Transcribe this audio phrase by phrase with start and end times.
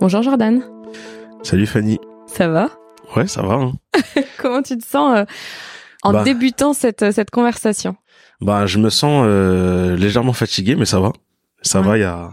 [0.00, 0.62] Bonjour Jordan.
[1.42, 1.98] Salut Fanny.
[2.26, 2.70] Ça va?
[3.16, 3.54] Ouais, ça va.
[3.54, 3.72] Hein.
[4.38, 5.24] Comment tu te sens euh,
[6.02, 6.24] en Bah.
[6.24, 7.96] débutant cette, cette conversation?
[8.40, 11.12] Bah, je me sens euh, légèrement fatigué, mais ça va.
[11.62, 11.86] Ça Ouais.
[11.86, 11.98] va.
[11.98, 12.30] Il y a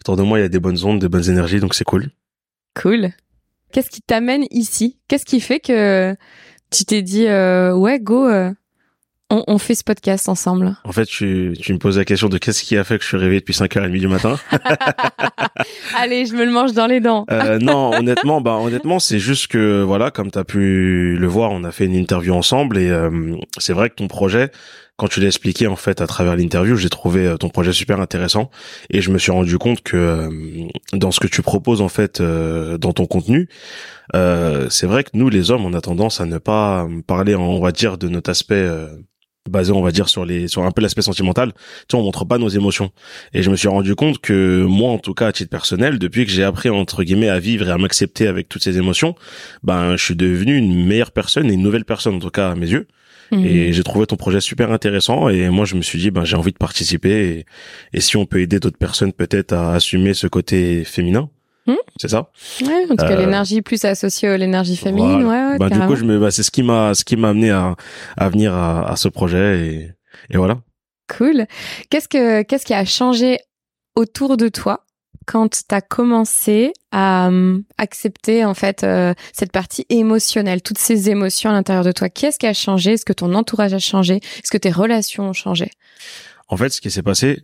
[0.00, 2.10] autour de moi, il y a des bonnes ondes, des bonnes énergies, donc c'est cool.
[2.80, 3.10] Cool.
[3.72, 4.98] Qu'est-ce qui t'amène ici?
[5.08, 6.14] Qu'est-ce qui fait que
[6.70, 8.50] tu t'es dit euh, ouais go euh,
[9.32, 12.38] on, on fait ce podcast ensemble En fait, tu, tu me poses la question de
[12.38, 14.38] qu'est-ce qui a fait que je suis réveillé depuis 5h30 du matin.
[15.96, 17.24] Allez, je me le mange dans les dents.
[17.30, 21.50] Euh, non, honnêtement, bah honnêtement, c'est juste que voilà, comme tu as pu le voir,
[21.50, 24.50] on a fait une interview ensemble et euh, c'est vrai que ton projet,
[24.96, 28.00] quand tu l'as expliqué en fait à travers l'interview, j'ai trouvé euh, ton projet super
[28.00, 28.50] intéressant
[28.90, 30.28] et je me suis rendu compte que euh,
[30.92, 33.48] dans ce que tu proposes en fait euh, dans ton contenu,
[34.14, 37.60] euh, c'est vrai que nous les hommes, on a tendance à ne pas parler, on
[37.60, 38.88] va dire, de notre aspect euh,
[39.50, 41.52] basé, on va dire, sur les sur un peu l'aspect sentimental.
[41.52, 41.60] Tu
[41.90, 42.90] sais, on montre pas nos émotions.
[43.34, 46.24] Et je me suis rendu compte que moi, en tout cas, à titre personnel, depuis
[46.24, 49.14] que j'ai appris entre guillemets à vivre et à m'accepter avec toutes ces émotions,
[49.62, 52.54] ben, je suis devenu une meilleure personne et une nouvelle personne, en tout cas à
[52.54, 52.86] mes yeux.
[53.32, 53.46] Mhm.
[53.46, 55.28] Et j'ai trouvé ton projet super intéressant.
[55.28, 57.10] Et moi, je me suis dit, ben, j'ai envie de participer.
[57.10, 57.46] Et,
[57.96, 61.28] et si on peut aider d'autres personnes peut-être à assumer ce côté féminin,
[61.66, 61.76] Mhm.
[62.00, 62.30] c'est ça.
[62.62, 65.46] Ouais, en tout cas, Euh, l'énergie plus associée à l'énergie féminine, Voilà.
[65.46, 67.28] ouais, ouais, Ben, du coup, je me, bah, c'est ce qui m'a, ce qui m'a
[67.30, 67.76] amené à,
[68.16, 69.66] à venir à, à ce projet.
[69.68, 69.90] Et,
[70.30, 70.58] et voilà.
[71.16, 71.46] Cool.
[71.90, 73.38] Qu'est-ce que qu'est-ce qui a changé
[73.94, 74.86] autour de toi
[75.26, 81.10] quand tu as commencé à hum, accepter en fait euh, cette partie émotionnelle, toutes ces
[81.10, 82.08] émotions à l'intérieur de toi?
[82.08, 82.94] Qu'est-ce qui a changé?
[82.94, 84.16] Est-ce que ton entourage a changé?
[84.16, 85.70] Est-ce que tes relations ont changé?
[86.48, 87.42] En fait, ce qui s'est passé,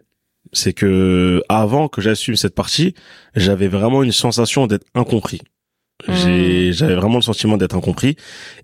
[0.53, 2.95] c'est que avant que j'assume cette partie,
[3.35, 5.41] j'avais vraiment une sensation d'être incompris.
[6.07, 8.15] J'ai, j'avais vraiment le sentiment d'être incompris.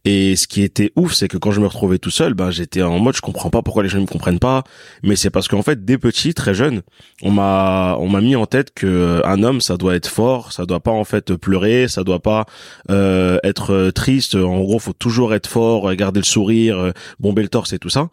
[0.05, 2.83] Et ce qui était ouf, c'est que quand je me retrouvais tout seul, ben, j'étais
[2.83, 4.63] en mode, je comprends pas pourquoi les gens ne me comprennent pas.
[5.03, 6.83] Mais c'est parce qu'en fait, dès petit, très jeune,
[7.23, 10.53] on m'a, on m'a mis en tête que euh, un homme, ça doit être fort,
[10.53, 12.47] ça doit pas, en fait, pleurer, ça doit pas,
[12.91, 14.37] euh, être triste.
[14.37, 17.81] En gros, faut toujours être fort, euh, garder le sourire, euh, bomber le torse et
[17.81, 18.09] tout ça.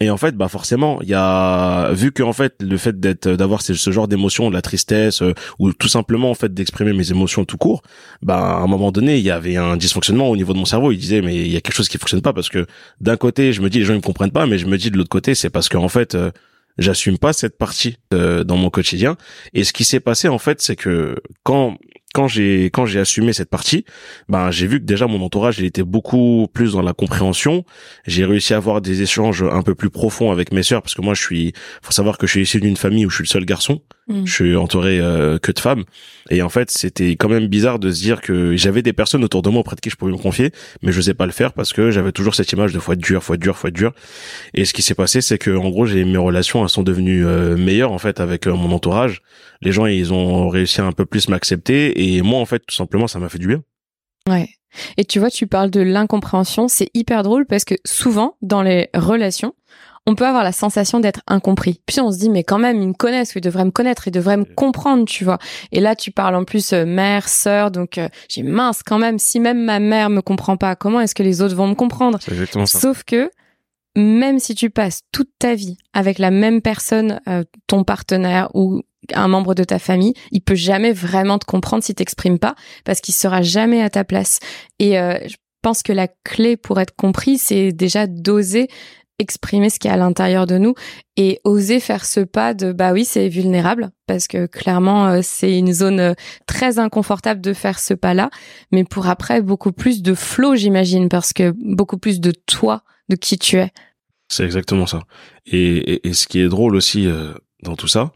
[0.00, 3.28] Et en fait, bah forcément, il y a vu que en fait le fait d'être
[3.28, 6.92] d'avoir ce, ce genre d'émotion, de la tristesse euh, ou tout simplement en fait d'exprimer
[6.92, 7.82] mes émotions tout court,
[8.20, 10.90] bah à un moment donné, il y avait un dysfonctionnement au niveau de mon cerveau.
[10.90, 12.66] Il disait mais il y a quelque chose qui fonctionne pas parce que
[13.00, 14.90] d'un côté, je me dis les gens ils me comprennent pas, mais je me dis
[14.90, 16.32] de l'autre côté, c'est parce que en fait euh,
[16.76, 19.16] j'assume pas cette partie euh, dans mon quotidien.
[19.52, 21.78] Et ce qui s'est passé en fait, c'est que quand
[22.14, 23.84] quand j'ai quand j'ai assumé cette partie,
[24.28, 27.64] ben j'ai vu que déjà mon entourage il était beaucoup plus dans la compréhension.
[28.06, 31.02] J'ai réussi à avoir des échanges un peu plus profonds avec mes sœurs parce que
[31.02, 31.52] moi je suis
[31.82, 33.82] faut savoir que je suis issu d'une famille où je suis le seul garçon.
[34.06, 34.26] Mm.
[34.26, 35.82] Je suis entouré euh, que de femmes
[36.30, 39.42] et en fait c'était quand même bizarre de se dire que j'avais des personnes autour
[39.42, 40.52] de moi auprès de qui je pouvais me confier,
[40.82, 43.22] mais je n'osais pas le faire parce que j'avais toujours cette image de être dur,
[43.28, 43.92] être dur, être dur.
[44.52, 47.26] Et ce qui s'est passé c'est que en gros j'ai mes relations elles sont devenues
[47.26, 49.20] euh, meilleures en fait avec euh, mon entourage.
[49.64, 52.74] Les gens ils ont réussi à un peu plus m'accepter et moi en fait tout
[52.74, 53.62] simplement ça m'a fait du bien.
[54.28, 54.48] Ouais.
[54.96, 58.88] Et tu vois, tu parles de l'incompréhension, c'est hyper drôle parce que souvent dans les
[58.94, 59.54] relations,
[60.06, 61.80] on peut avoir la sensation d'être incompris.
[61.86, 64.10] Puis on se dit mais quand même ils me connaissent, ils devraient me connaître, ils
[64.12, 65.38] devraient me comprendre, tu vois.
[65.72, 69.18] Et là tu parles en plus euh, mère, sœur, donc euh, j'ai mince quand même.
[69.18, 72.18] Si même ma mère me comprend pas, comment est-ce que les autres vont me comprendre?
[72.28, 72.80] Exactement ça.
[72.80, 73.30] Sauf que
[73.96, 78.82] même si tu passes toute ta vie avec la même personne, euh, ton partenaire ou
[79.12, 82.54] un membre de ta famille, il peut jamais vraiment te comprendre si t'exprimes pas
[82.84, 84.38] parce qu'il sera jamais à ta place.
[84.78, 88.68] Et euh, je pense que la clé pour être compris, c'est déjà d'oser
[89.18, 90.74] exprimer ce qui est à l'intérieur de nous
[91.16, 95.56] et oser faire ce pas de bah oui c'est vulnérable parce que clairement euh, c'est
[95.56, 96.14] une zone euh,
[96.46, 98.30] très inconfortable de faire ce pas là
[98.72, 103.16] mais pour après beaucoup plus de flow j'imagine parce que beaucoup plus de toi de
[103.16, 103.70] qui tu es
[104.28, 105.02] C'est exactement ça.
[105.46, 107.32] Et, et, et ce qui est drôle aussi euh,
[107.62, 108.12] dans tout ça,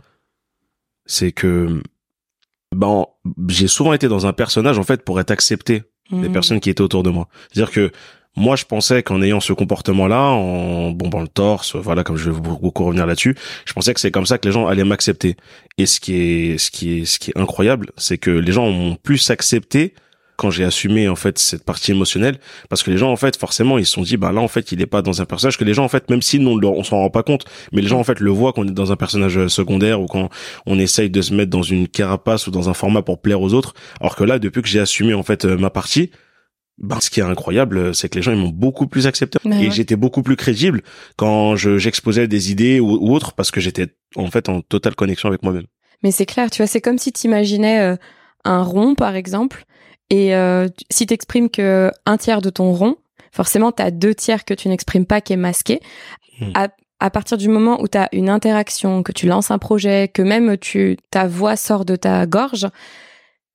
[1.06, 1.82] c'est que
[2.74, 3.06] ben
[3.48, 6.32] j'ai souvent été dans un personnage en fait pour être accepté des Mhm.
[6.32, 7.28] personnes qui étaient autour de moi.
[7.52, 7.92] C'est-à-dire que
[8.36, 12.40] moi, je pensais qu'en ayant ce comportement-là, en bombant le torse, voilà, comme je vais
[12.40, 13.34] beaucoup revenir là-dessus,
[13.66, 15.36] je pensais que c'est comme ça que les gens allaient m'accepter.
[15.76, 18.70] Et ce qui est, ce qui est, ce qui est incroyable, c'est que les gens
[18.70, 19.92] m'ont plus accepté
[20.38, 22.38] quand j'ai assumé en fait cette partie émotionnelle
[22.68, 24.72] parce que les gens en fait forcément ils se sont dit bah là en fait
[24.72, 26.64] il est pas dans un personnage que les gens en fait même si nous on,
[26.64, 28.92] on s'en rend pas compte mais les gens en fait le voient qu'on est dans
[28.92, 30.30] un personnage euh, secondaire ou quand
[30.64, 33.52] on essaye de se mettre dans une carapace ou dans un format pour plaire aux
[33.52, 36.12] autres alors que là depuis que j'ai assumé en fait euh, ma partie
[36.80, 39.40] ben, ce qui est incroyable, euh, c'est que les gens ils m'ont beaucoup plus accepté
[39.44, 39.70] et ouais.
[39.72, 40.82] j'étais beaucoup plus crédible
[41.16, 44.94] quand je j'exposais des idées ou, ou autres parce que j'étais en fait en totale
[44.94, 45.66] connexion avec moi-même.
[46.04, 47.96] Mais c'est clair, tu vois, c'est comme si tu imaginais
[48.44, 49.66] un rond, par exemple,
[50.10, 52.96] et euh, tu- si tu exprimes que un tiers de ton rond,
[53.32, 55.80] forcément, tu as deux tiers que tu n'exprimes pas qui est masqué.
[56.40, 56.50] Hmm.
[56.54, 56.68] À,
[57.00, 60.22] à partir du moment où tu as une interaction, que tu lances un projet, que
[60.22, 62.66] même tu ta voix sort de ta gorge,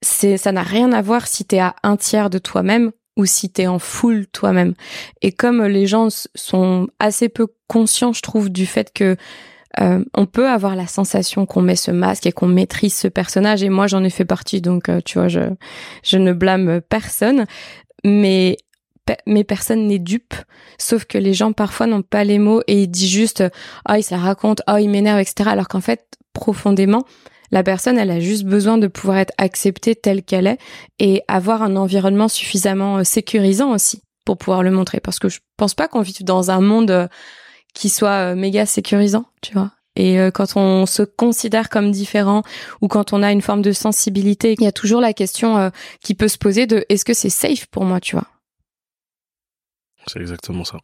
[0.02, 3.50] c'est ça n'a rien à voir si t'es à un tiers de toi-même ou si
[3.50, 4.74] t'es en full toi-même.
[5.22, 9.18] Et comme les gens sont assez peu conscients, je trouve, du fait que
[9.80, 13.64] euh, on peut avoir la sensation qu'on met ce masque et qu'on maîtrise ce personnage.
[13.64, 15.42] Et moi, j'en ai fait partie, donc euh, tu vois, je
[16.04, 17.46] je ne blâme personne.
[18.04, 18.58] Mais
[19.26, 20.36] mais personne n'est dupe.
[20.78, 23.44] Sauf que les gens parfois n'ont pas les mots et ils disent juste
[23.90, 25.50] oh il ça raconte, oh il m'énerve, etc.
[25.50, 27.06] Alors qu'en fait profondément
[27.54, 30.58] la personne, elle a juste besoin de pouvoir être acceptée telle qu'elle est
[30.98, 35.00] et avoir un environnement suffisamment euh, sécurisant aussi pour pouvoir le montrer.
[35.00, 37.08] Parce que je pense pas qu'on vive dans un monde euh,
[37.74, 39.72] qui soit euh, méga sécurisant, tu vois.
[39.96, 42.42] Et quand on se considère comme différent
[42.82, 45.70] ou quand on a une forme de sensibilité, il y a toujours la question
[46.02, 48.26] qui peut se poser de est-ce que c'est safe pour moi, tu vois?
[50.08, 50.80] C'est exactement ça.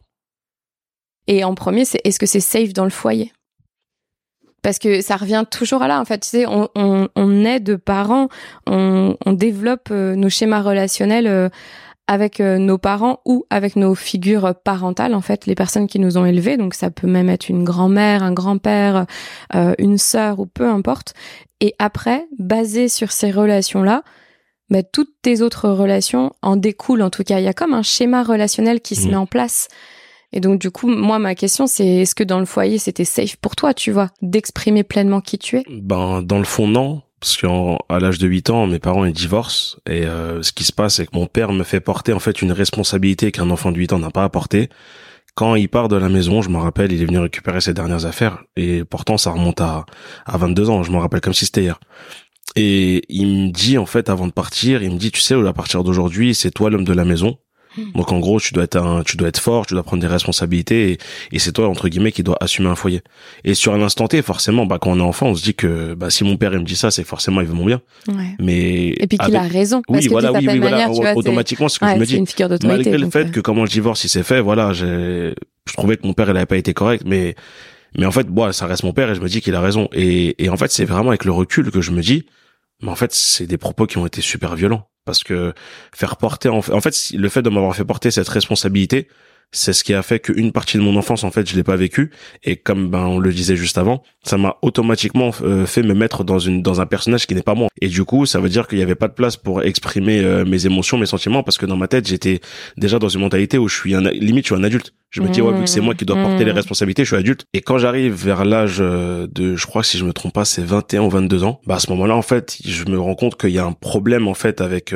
[1.26, 3.32] Et en premier, c'est est-ce que c'est safe dans le foyer?
[4.62, 7.60] Parce que ça revient toujours à là en fait tu sais on, on, on est
[7.60, 8.28] de parents
[8.66, 11.48] on, on développe euh, nos schémas relationnels euh,
[12.10, 16.18] avec euh, nos parents ou avec nos figures parentales en fait les personnes qui nous
[16.18, 16.56] ont élevés.
[16.56, 19.06] Donc ça peut même être une grand-mère un grand-père
[19.78, 21.14] une sœur ou peu importe.
[21.60, 24.02] Et après basé sur ces relations là
[24.70, 27.02] bah, toutes tes autres relations en découlent.
[27.02, 29.68] En tout cas il y a comme un schéma relationnel qui se met en place.
[30.32, 33.34] Et donc, du coup, moi, ma question, c'est est-ce que dans le foyer, c'était safe
[33.34, 35.64] pour toi, tu vois, d'exprimer pleinement qui tu es?
[35.68, 37.02] Ben, dans le fond, non.
[37.20, 40.72] Parce qu'à l'âge de 8 ans, mes parents ils divorcent et euh, ce qui se
[40.72, 43.76] passe, c'est que mon père me fait porter en fait une responsabilité qu'un enfant de
[43.76, 44.70] 8 ans n'a pas à porter.
[45.34, 48.06] Quand il part de la maison, je me rappelle, il est venu récupérer ses dernières
[48.06, 49.84] affaires et pourtant ça remonte à
[50.24, 50.82] à 22 ans.
[50.82, 51.78] Je me rappelle comme si c'était hier.
[52.56, 55.52] Et il me dit en fait avant de partir, il me dit tu sais à
[55.52, 57.38] partir d'aujourd'hui c'est toi l'homme de la maison.
[57.94, 60.08] Donc en gros, tu dois être un, tu dois être fort, tu dois prendre des
[60.08, 60.98] responsabilités et,
[61.32, 63.02] et c'est toi entre guillemets qui dois assumer un foyer.
[63.44, 65.94] Et sur un instant T, forcément, bah quand on est enfant, on se dit que
[65.94, 67.80] bah si mon père il me dit ça, c'est forcément il veut mon bien.
[68.08, 68.34] Ouais.
[68.40, 69.82] Mais et puis qu'il a raison.
[69.88, 70.90] Oui, voilà, oui, oui, voilà.
[71.14, 72.16] automatiquement, ce que je me dis.
[72.16, 73.30] Une figure Malgré le fait euh.
[73.30, 75.34] que comment le divorce il s'est fait, voilà, j'ai,
[75.68, 77.34] je trouvais que mon père il avait pas été correct, mais
[77.96, 79.88] mais en fait, bon, ça reste mon père et je me dis qu'il a raison.
[79.92, 82.26] Et, et en fait, c'est vraiment avec le recul que je me dis,
[82.82, 85.54] mais en fait, c'est des propos qui ont été super violents parce que
[85.94, 89.08] faire porter en fait, le fait de m'avoir fait porter cette responsabilité
[89.52, 91.76] c'est ce qui a fait qu'une partie de mon enfance en fait je l'ai pas
[91.76, 92.10] vécu.
[92.44, 96.24] Et comme ben on le disait juste avant ça m'a automatiquement euh, fait me mettre
[96.24, 97.68] dans une dans un personnage qui n'est pas moi.
[97.80, 100.44] Et du coup ça veut dire qu'il y avait pas de place pour exprimer euh,
[100.44, 102.40] mes émotions mes sentiments parce que dans ma tête j'étais
[102.76, 104.94] déjà dans une mentalité où je suis un limite je suis un adulte.
[105.10, 106.56] Je me dis ouais vu que c'est moi qui dois porter les mmh.
[106.56, 107.44] responsabilités je suis adulte.
[107.52, 110.44] Et quand j'arrive vers l'âge euh, de je crois que si je me trompe pas
[110.44, 113.36] c'est 21 ou 22 ans bah à ce moment-là en fait je me rends compte
[113.36, 114.94] qu'il y a un problème en fait avec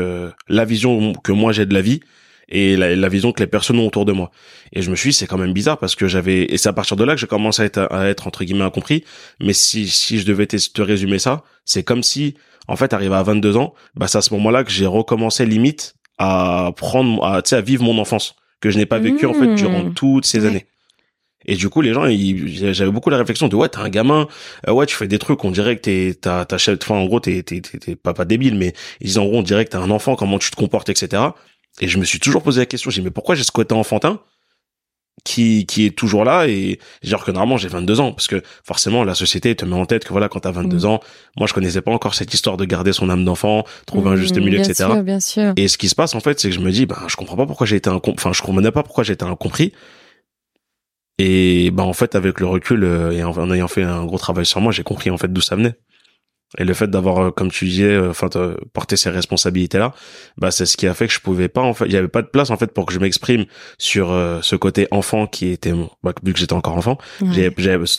[0.49, 2.01] la vision que moi j'ai de la vie
[2.49, 4.31] et la, vision que les personnes ont autour de moi.
[4.73, 6.73] Et je me suis dit, c'est quand même bizarre parce que j'avais, et c'est à
[6.73, 9.05] partir de là que j'ai commencé à être, à être, entre guillemets incompris.
[9.41, 12.35] Mais si, si je devais te, te résumer ça, c'est comme si,
[12.69, 15.95] en fait, arrivé à 22 ans, bah, c'est à ce moment-là que j'ai recommencé limite
[16.19, 19.35] à prendre, à, tu sais, à vivre mon enfance que je n'ai pas vécu, en
[19.35, 19.95] fait, durant mmh.
[19.95, 20.67] toutes ces années.
[21.47, 24.29] Et du coup, les gens, j'avais beaucoup la réflexion de ouais, t'es un gamin,
[24.67, 27.21] euh, ouais, tu fais des trucs, on dirait que t'es, t'as, t'as, enfin, en gros,
[27.21, 29.77] t'es, t'es, t'es, pas, pas débile, mais ils disent en gros, on dirait que t'es
[29.77, 31.23] un enfant, comment tu te comportes, etc.
[31.81, 33.75] Et je me suis toujours posé la question, j'ai dit, mais pourquoi j'ai ce côté
[33.75, 34.21] enfantin
[35.23, 38.13] qui, qui est toujours là et genre que normalement j'ai 22 ans.
[38.13, 40.85] Parce que forcément la société te met en tête que voilà quand t'as 22 mm.
[40.87, 41.01] ans
[41.37, 44.37] moi je connaissais pas encore cette histoire de garder son âme d'enfant trouver un juste
[44.37, 45.53] mm, milieu etc sûr, bien sûr.
[45.57, 47.37] et ce qui se passe en fait c'est que je me dis ben je comprends
[47.37, 49.73] pas pourquoi j'ai été enfin je comprenais pas pourquoi j'étais incompris.
[51.17, 54.45] Et ben en fait avec le recul euh, et en ayant fait un gros travail
[54.45, 55.77] sur moi j'ai compris en fait d'où ça venait
[56.59, 58.29] et le fait d'avoir, euh, comme tu disais, euh, enfin,
[58.73, 59.93] porter ces responsabilités-là,
[60.37, 62.09] bah, c'est ce qui a fait que je pouvais pas, en fait, il y avait
[62.09, 63.45] pas de place, en fait, pour que je m'exprime
[63.79, 66.99] sur euh, ce côté enfant qui était, bah, vu que j'étais encore enfant,
[67.33, 67.51] j'ai,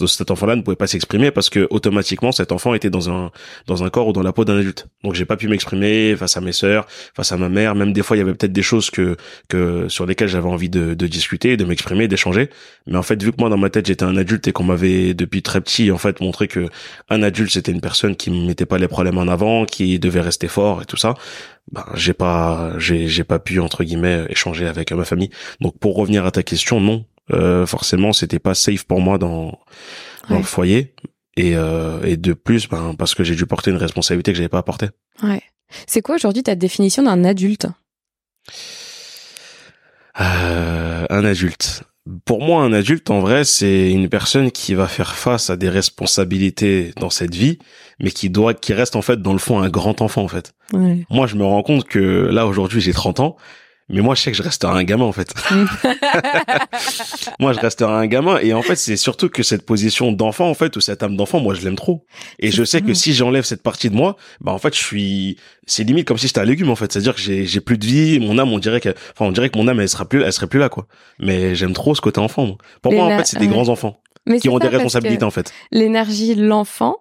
[0.07, 3.31] cet enfant-là ne pouvait pas s'exprimer parce que automatiquement, cet enfant était dans un,
[3.67, 4.87] dans un corps ou dans la peau d'un adulte.
[5.03, 6.85] Donc, j'ai pas pu m'exprimer face à mes sœurs,
[7.15, 7.75] face à ma mère.
[7.75, 9.17] Même des fois, il y avait peut-être des choses que,
[9.49, 12.49] que, sur lesquelles j'avais envie de, de discuter, de m'exprimer, d'échanger.
[12.87, 15.13] Mais en fait, vu que moi, dans ma tête, j'étais un adulte et qu'on m'avait,
[15.13, 16.67] depuis très petit, en fait, montré que
[17.09, 20.47] un adulte, c'était une personne qui mettait pas les problèmes en avant, qui devait rester
[20.47, 21.13] fort et tout ça,
[21.71, 25.29] ben j'ai pas j'ai j'ai pas pu entre guillemets échanger avec ma famille.
[25.61, 29.59] Donc pour revenir à ta question, non, euh, forcément c'était pas safe pour moi dans
[30.29, 30.93] dans le foyer
[31.37, 34.49] et euh, et de plus ben parce que j'ai dû porter une responsabilité que j'avais
[34.49, 34.87] pas à porter.
[35.23, 35.41] Ouais.
[35.87, 37.67] C'est quoi aujourd'hui ta définition d'un adulte?
[40.19, 41.83] Euh, Un adulte
[42.25, 45.69] pour moi, un adulte, en vrai, c'est une personne qui va faire face à des
[45.69, 47.57] responsabilités dans cette vie,
[47.99, 50.53] mais qui doit, qui reste en fait dans le fond un grand enfant en fait.
[51.09, 53.37] Moi, je me rends compte que là aujourd'hui, j'ai 30 ans,
[53.87, 55.31] Mais moi, je sais que je resterai un gamin, en fait.
[57.39, 58.39] moi, je resterai un gamin.
[58.39, 61.39] Et en fait, c'est surtout que cette position d'enfant, en fait, ou cette âme d'enfant,
[61.39, 62.03] moi, je l'aime trop.
[62.39, 65.37] Et je sais que si j'enlève cette partie de moi, bah, en fait, je suis,
[65.67, 66.91] c'est limite comme si j'étais un légume, en fait.
[66.91, 68.19] C'est-à-dire que j'ai, j'ai plus de vie.
[68.19, 70.33] Mon âme, on dirait que, enfin, on dirait que mon âme, elle sera plus, elle
[70.33, 70.87] serait plus là, quoi.
[71.19, 72.47] Mais j'aime trop ce côté enfant.
[72.47, 72.57] Moi.
[72.81, 74.01] Pour moi, en fait, c'est des grands enfants.
[74.41, 75.53] qui ont des responsabilités, en fait.
[75.71, 76.97] L'énergie de l'enfant,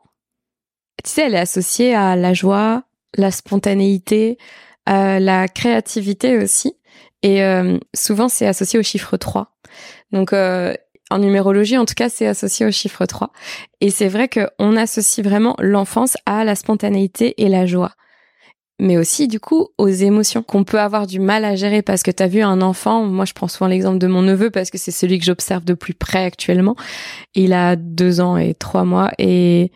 [1.03, 2.83] tu sais, elle est associée à la joie,
[3.17, 4.37] la spontanéité,
[4.88, 6.75] euh, la créativité aussi.
[7.23, 9.57] Et euh, souvent, c'est associé au chiffre 3.
[10.12, 10.75] Donc, euh,
[11.11, 13.33] en numérologie, en tout cas, c'est associé au chiffre 3.
[13.81, 17.93] Et c'est vrai qu'on associe vraiment l'enfance à la spontanéité et la joie.
[18.81, 22.11] Mais aussi, du coup, aux émotions qu'on peut avoir du mal à gérer parce que
[22.11, 24.79] tu as vu un enfant, moi je prends souvent l'exemple de mon neveu parce que
[24.79, 26.75] c'est celui que j'observe de plus près actuellement.
[27.37, 29.71] Il a deux ans et trois mois et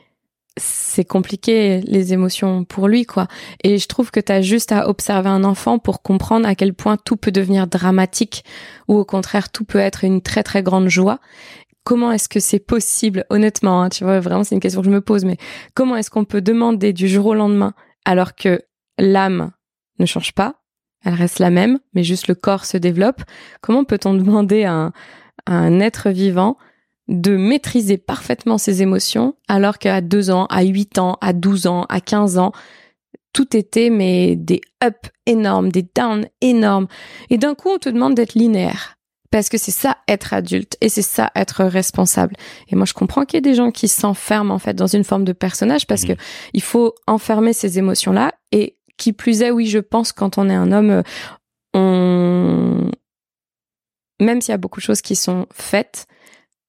[0.58, 3.26] c'est compliqué les émotions pour lui quoi.
[3.62, 6.74] Et je trouve que tu as juste à observer un enfant pour comprendre à quel
[6.74, 8.44] point tout peut devenir dramatique
[8.88, 11.20] ou au contraire tout peut être une très très grande joie.
[11.84, 14.92] Comment est-ce que c'est possible honnêtement hein, tu vois vraiment c'est une question que je
[14.92, 15.38] me pose mais
[15.74, 17.72] comment est-ce qu'on peut demander du jour au lendemain
[18.04, 18.60] alors que
[18.98, 19.52] l'âme
[19.98, 20.56] ne change pas
[21.04, 23.22] elle reste la même mais juste le corps se développe?
[23.62, 24.92] Comment peut-on demander à
[25.46, 26.58] un être vivant
[27.08, 31.86] de maîtriser parfaitement ses émotions, alors qu'à 2 ans, à 8 ans, à 12 ans,
[31.88, 32.52] à 15 ans,
[33.32, 36.86] tout était mais des ups énormes, des downs énormes.
[37.30, 38.96] Et d'un coup, on te demande d'être linéaire.
[39.30, 42.34] Parce que c'est ça être adulte et c'est ça être responsable.
[42.68, 45.04] Et moi, je comprends qu'il y ait des gens qui s'enferment en fait dans une
[45.04, 46.14] forme de personnage parce mmh.
[46.14, 46.20] que
[46.54, 48.32] il faut enfermer ces émotions-là.
[48.52, 51.02] Et qui plus est, oui, je pense quand on est un homme,
[51.72, 52.90] on,
[54.20, 56.06] même s'il y a beaucoup de choses qui sont faites,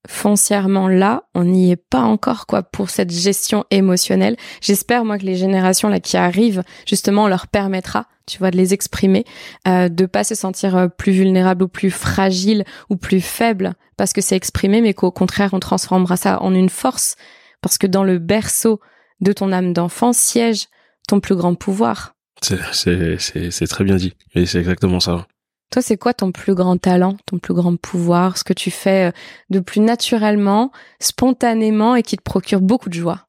[0.07, 4.37] foncièrement là, on n'y est pas encore quoi pour cette gestion émotionnelle.
[4.61, 8.73] J'espère moi que les générations là qui arrivent justement leur permettra, tu vois, de les
[8.73, 9.25] exprimer,
[9.67, 14.13] euh, de pas se sentir euh, plus vulnérable ou plus fragile ou plus faible parce
[14.13, 17.15] que c'est exprimé, mais qu'au contraire on transformera ça en une force
[17.61, 18.79] parce que dans le berceau
[19.19, 20.67] de ton âme d'enfant siège
[21.07, 22.15] ton plus grand pouvoir.
[22.41, 25.27] C'est très bien dit et c'est exactement ça.
[25.71, 29.09] Toi, c'est quoi ton plus grand talent, ton plus grand pouvoir, ce que tu fais
[29.09, 29.11] euh,
[29.49, 33.27] de plus naturellement, spontanément et qui te procure beaucoup de joie?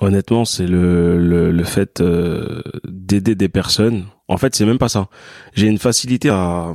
[0.00, 1.18] Honnêtement, c'est le,
[1.50, 4.06] le, fait euh, d'aider des personnes.
[4.28, 5.08] En fait, c'est même pas ça.
[5.54, 6.72] J'ai une facilité à,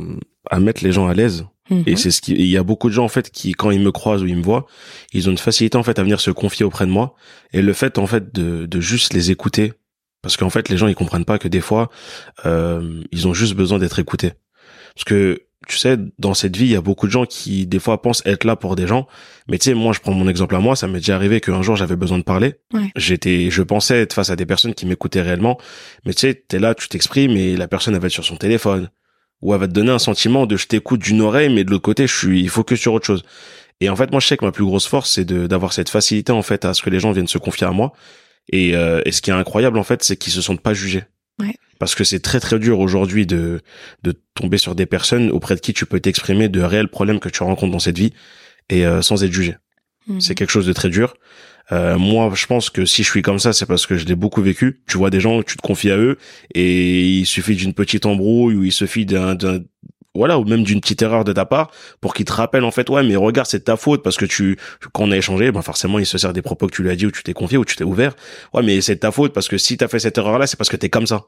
[0.50, 1.46] à mettre les gens à l'aise.
[1.70, 1.98] Et mhm.
[1.98, 3.92] c'est ce qui, il y a beaucoup de gens en fait qui, quand ils me
[3.92, 4.66] croisent ou ils me voient,
[5.12, 7.16] ils ont une facilité en fait à venir se confier auprès de moi.
[7.52, 9.74] Et le fait en fait de, de juste les écouter,
[10.22, 11.90] parce qu'en fait les gens ils comprennent pas que des fois
[12.46, 14.32] euh, ils ont juste besoin d'être écoutés.
[14.98, 17.78] Parce que tu sais, dans cette vie, il y a beaucoup de gens qui, des
[17.78, 19.06] fois, pensent être là pour des gens.
[19.48, 20.76] Mais tu sais, moi, je prends mon exemple à moi.
[20.76, 22.56] Ça m'est déjà arrivé qu'un jour, j'avais besoin de parler.
[22.96, 25.60] J'étais, je pensais être face à des personnes qui m'écoutaient réellement.
[26.06, 28.38] Mais tu sais, t'es là, tu t'exprimes et la personne, elle va être sur son
[28.38, 28.90] téléphone.
[29.42, 31.84] Ou elle va te donner un sentiment de je t'écoute d'une oreille, mais de l'autre
[31.84, 33.24] côté, je suis, il faut que sur autre chose.
[33.80, 36.32] Et en fait, moi, je sais que ma plus grosse force, c'est d'avoir cette facilité,
[36.32, 37.94] en fait, à ce que les gens viennent se confier à moi.
[38.50, 41.04] Et, euh, et ce qui est incroyable, en fait, c'est qu'ils se sentent pas jugés.
[41.40, 43.62] Ouais parce que c'est très très dur aujourd'hui de
[44.04, 47.30] de tomber sur des personnes auprès de qui tu peux t'exprimer de réels problèmes que
[47.30, 48.14] tu rencontres dans cette vie
[48.70, 49.56] et euh, sans être jugé.
[50.08, 50.22] Mhm.
[50.22, 51.16] C'est quelque chose de très dur.
[51.72, 54.16] Euh, moi, je pense que si je suis comme ça, c'est parce que je l'ai
[54.16, 54.82] beaucoup vécu.
[54.88, 56.18] Tu vois des gens, tu te confies à eux,
[56.54, 59.60] et il suffit d'une petite embrouille ou il suffit d'un, d'un
[60.18, 61.72] voilà, ou même d'une petite erreur de ta part
[62.02, 64.58] pour qu'il te rappelle en fait, ouais, mais regarde, c'est ta faute parce que tu,
[64.94, 66.96] quand on a échangé, ben forcément, il se sert des propos que tu lui as
[66.96, 68.16] dit ou tu t'es confié ou tu t'es ouvert.
[68.54, 70.78] Ouais, mais c'est ta faute parce que si t'as fait cette erreur-là, c'est parce que
[70.78, 71.26] t'es comme ça.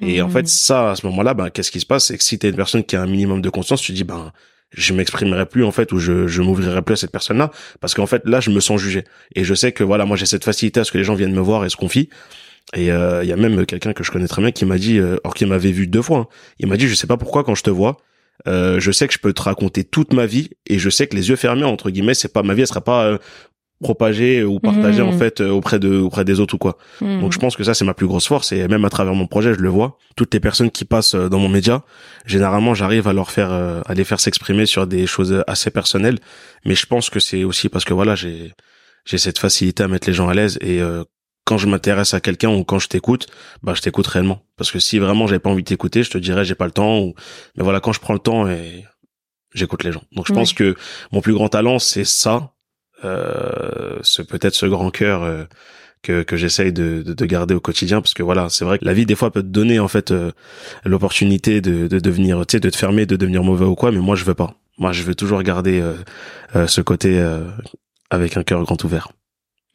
[0.00, 0.46] Et en fait, mmh.
[0.46, 2.06] ça, à ce moment-là, ben, qu'est-ce qui se passe?
[2.06, 4.32] C'est que si t'es une personne qui a un minimum de conscience, tu dis, ben,
[4.70, 7.50] je m'exprimerai plus, en fait, ou je, je m'ouvrirai plus à cette personne-là.
[7.80, 9.04] Parce qu'en fait, là, je me sens jugé.
[9.34, 11.34] Et je sais que, voilà, moi, j'ai cette facilité à ce que les gens viennent
[11.34, 12.10] me voir et se confient.
[12.74, 14.98] Et euh, il y a même quelqu'un que je connais très bien qui m'a dit,
[14.98, 16.26] euh, or qui m'avait vu deux fois, hein.
[16.58, 17.98] il m'a dit, je sais pas pourquoi quand je te vois,
[18.46, 21.16] euh, je sais que je peux te raconter toute ma vie et je sais que
[21.16, 23.18] les yeux fermés entre guillemets, c'est pas ma vie, elle sera pas euh,
[23.80, 25.18] propager ou partager en mmh.
[25.18, 26.78] fait euh, auprès de auprès des autres ou quoi.
[27.00, 27.20] Mmh.
[27.20, 29.26] Donc je pense que ça c'est ma plus grosse force et même à travers mon
[29.26, 29.98] projet je le vois.
[30.16, 31.84] Toutes les personnes qui passent euh, dans mon média,
[32.24, 36.18] généralement j'arrive à leur faire euh, à les faire s'exprimer sur des choses assez personnelles,
[36.64, 38.52] mais je pense que c'est aussi parce que voilà, j'ai
[39.04, 40.80] j'ai cette facilité à mettre les gens à l'aise et
[41.46, 43.28] quand je m'intéresse à quelqu'un ou quand je t'écoute,
[43.62, 44.42] bah je t'écoute réellement.
[44.56, 46.72] Parce que si vraiment j'avais pas envie de t'écouter, je te dirais j'ai pas le
[46.72, 47.14] temps ou
[47.56, 48.84] mais voilà, quand je prends le temps et
[49.54, 50.02] j'écoute les gens.
[50.12, 50.74] Donc je pense que
[51.12, 52.52] mon plus grand talent c'est ça
[53.04, 55.44] euh, ce peut-être ce grand cœur euh,
[56.02, 58.00] que, que j'essaye de, de, de, garder au quotidien.
[58.00, 60.10] Parce que voilà c'est vrai que la vie des fois peut te donner en fait
[60.10, 60.32] euh,
[60.84, 64.00] l'opportunité de, de devenir tu sais de te fermer de devenir mauvais ou quoi mais
[64.00, 64.54] moi je veux pas.
[64.78, 65.82] Moi je veux toujours garder
[66.66, 67.18] ce côté
[68.10, 69.08] avec un cœur grand ouvert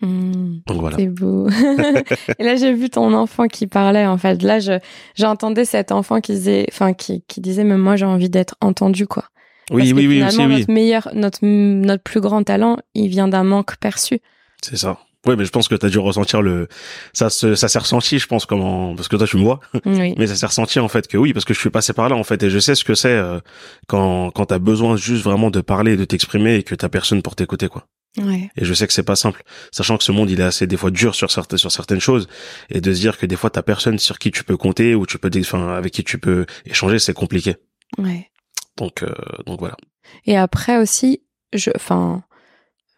[0.01, 0.59] Hmm.
[0.67, 0.97] Donc voilà.
[0.97, 1.47] C'est beau.
[2.39, 4.05] et là, j'ai vu ton enfant qui parlait.
[4.05, 4.79] En fait, là, je
[5.15, 9.07] j'entendais cet enfant qui disait, enfin, qui, qui disait, mais moi, j'ai envie d'être entendu,
[9.07, 9.25] quoi.
[9.69, 10.47] Oui, Parce oui, que oui, aussi, oui.
[10.47, 14.19] notre meilleur, notre notre plus grand talent, il vient d'un manque perçu.
[14.61, 14.97] C'est ça.
[15.27, 16.67] Oui, mais je pense que tu as dû ressentir le
[17.13, 20.15] ça se ça s'est ressenti, je pense comment parce que toi tu me vois, Oui.
[20.17, 22.15] mais ça s'est ressenti en fait que oui parce que je suis passé par là
[22.15, 23.39] en fait et je sais ce que c'est euh,
[23.87, 27.21] quand quand tu as besoin juste vraiment de parler, de t'exprimer et que t'as personne
[27.21, 27.85] pour t'écouter quoi.
[28.17, 28.49] Ouais.
[28.57, 29.41] Et je sais que c'est pas simple,
[29.71, 32.27] sachant que ce monde il est assez des fois dur sur certaines sur certaines choses
[32.69, 35.05] et de se dire que des fois t'as personne sur qui tu peux compter ou
[35.05, 37.55] tu peux enfin avec qui tu peux échanger, c'est compliqué.
[37.97, 38.29] Ouais.
[38.77, 39.13] Donc euh,
[39.45, 39.77] donc voilà.
[40.25, 41.21] Et après aussi,
[41.53, 42.23] je, enfin,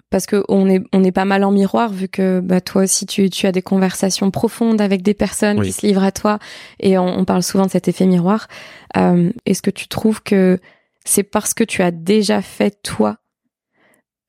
[0.10, 3.06] parce que on est, on est pas mal en miroir vu que bah, toi aussi
[3.06, 5.68] tu, tu as des conversations profondes avec des personnes Oui.
[5.68, 6.40] qui se livrent à toi
[6.80, 8.48] et on, on parle souvent de cet effet miroir.
[8.98, 10.60] Euh, Est-ce que tu trouves que
[11.06, 13.18] c'est parce que tu as déjà fait toi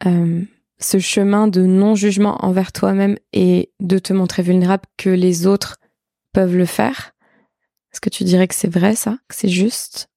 [0.06, 0.42] euh,
[0.78, 5.78] ce chemin de non-jugement envers toi-même et de te montrer vulnérable que les autres
[6.32, 7.12] peuvent le faire?
[7.92, 10.08] Est-ce que tu dirais que c'est vrai ça, que c'est juste?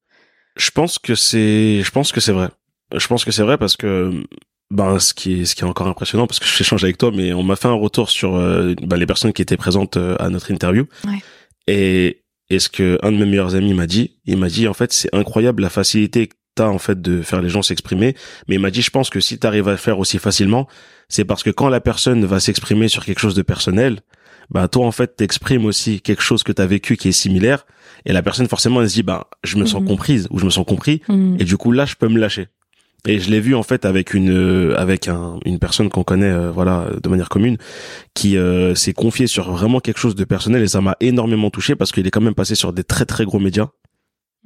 [0.55, 2.49] Je pense que c'est, je pense que c'est vrai.
[2.95, 4.23] Je pense que c'est vrai parce que,
[4.71, 7.11] ben, ce qui est, ce qui est encore impressionnant parce que je échange avec toi,
[7.13, 10.15] mais on m'a fait un retour sur euh, ben, les personnes qui étaient présentes euh,
[10.19, 10.87] à notre interview.
[11.05, 11.21] Ouais.
[11.67, 14.73] Et, et ce que un de mes meilleurs amis m'a dit, il m'a dit en
[14.73, 18.15] fait c'est incroyable la facilité t'as en fait de faire les gens s'exprimer.
[18.47, 20.67] Mais il m'a dit je pense que si t'arrives à le faire aussi facilement,
[21.09, 23.99] c'est parce que quand la personne va s'exprimer sur quelque chose de personnel,
[24.49, 27.65] bah toi en fait t'exprimes aussi quelque chose que t'as vécu qui est similaire
[28.05, 29.87] et la personne forcément elle se dit bah je me sens Mhm.
[29.87, 31.35] comprise ou je me sens compris Hmm.
[31.39, 32.47] et du coup là je peux me lâcher
[33.07, 36.31] et je l'ai vu en fait avec une euh, avec un, une personne qu'on connaît
[36.31, 37.57] euh, voilà de manière commune
[38.13, 41.75] qui euh, s'est confié sur vraiment quelque chose de personnel et ça m'a énormément touché
[41.75, 43.67] parce qu'il est quand même passé sur des très très gros médias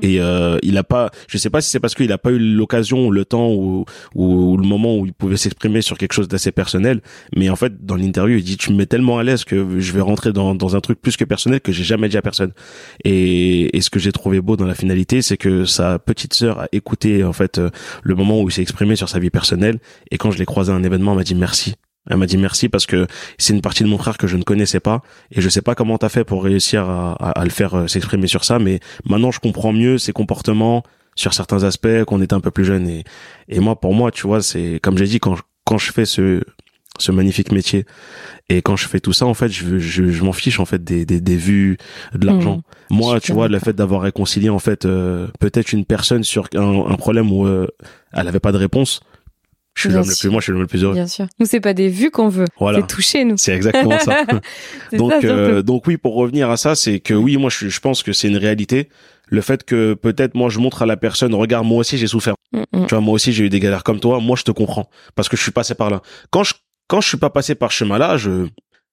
[0.01, 2.39] et euh, il a pas je sais pas si c'est parce qu'il a pas eu
[2.39, 6.27] l'occasion le temps ou, ou, ou le moment où il pouvait s'exprimer sur quelque chose
[6.27, 7.01] d'assez personnel
[7.35, 9.93] mais en fait dans l'interview il dit tu me mets tellement à l'aise que je
[9.93, 12.51] vais rentrer dans, dans un truc plus que personnel que j'ai jamais dit à personne.
[13.03, 16.59] Et, et ce que j'ai trouvé beau dans la finalité c'est que sa petite sœur
[16.59, 17.69] a écouté en fait euh,
[18.03, 19.79] le moment où il s'est exprimé sur sa vie personnelle.
[20.11, 21.75] Et quand je l'ai croisé à un événement elle m'a dit merci
[22.09, 24.43] elle m'a dit merci parce que c'est une partie de mon frère que je ne
[24.43, 27.51] connaissais pas et je sais pas comment t'as fait pour réussir à, à, à le
[27.51, 30.83] faire euh, s'exprimer sur ça mais maintenant je comprends mieux ses comportements
[31.15, 33.03] sur certains aspects qu'on était un peu plus jeune et
[33.49, 36.05] et moi pour moi tu vois c'est comme j'ai dit quand je, quand je fais
[36.05, 36.41] ce
[36.99, 37.85] ce magnifique métier
[38.49, 40.83] et quand je fais tout ça en fait je je, je m'en fiche en fait
[40.83, 41.77] des des, des vues
[42.13, 42.95] de l'argent Hmm.
[42.95, 46.85] moi tu vois le fait d'avoir réconcilié en fait euh, peut-être une personne sur un,
[46.91, 47.67] un problème où euh,
[48.11, 48.99] elle avait pas de réponse
[49.81, 50.93] je suis l'homme le plus moi je suis l'homme le plus heureux.
[50.93, 51.27] Bien sûr.
[51.39, 52.45] Nous, c'est pas des vues qu'on veut.
[52.59, 52.79] Voilà.
[52.79, 53.37] C'est toucher, nous.
[53.37, 54.23] c'est exactement ça.
[54.93, 57.79] Donc ça, euh, donc oui pour revenir à ça c'est que oui moi je, je
[57.79, 58.89] pense que c'est une réalité.
[59.27, 62.35] Le fait que peut-être moi je montre à la personne regarde moi aussi j'ai souffert.
[62.53, 64.19] Mm, tu vois moi aussi j'ai eu des galères comme toi.
[64.19, 64.89] Moi je te comprends.
[65.15, 66.01] Parce que je suis passé par là.
[66.29, 66.53] Quand je
[66.87, 68.47] quand je suis pas passé par ce chemin là je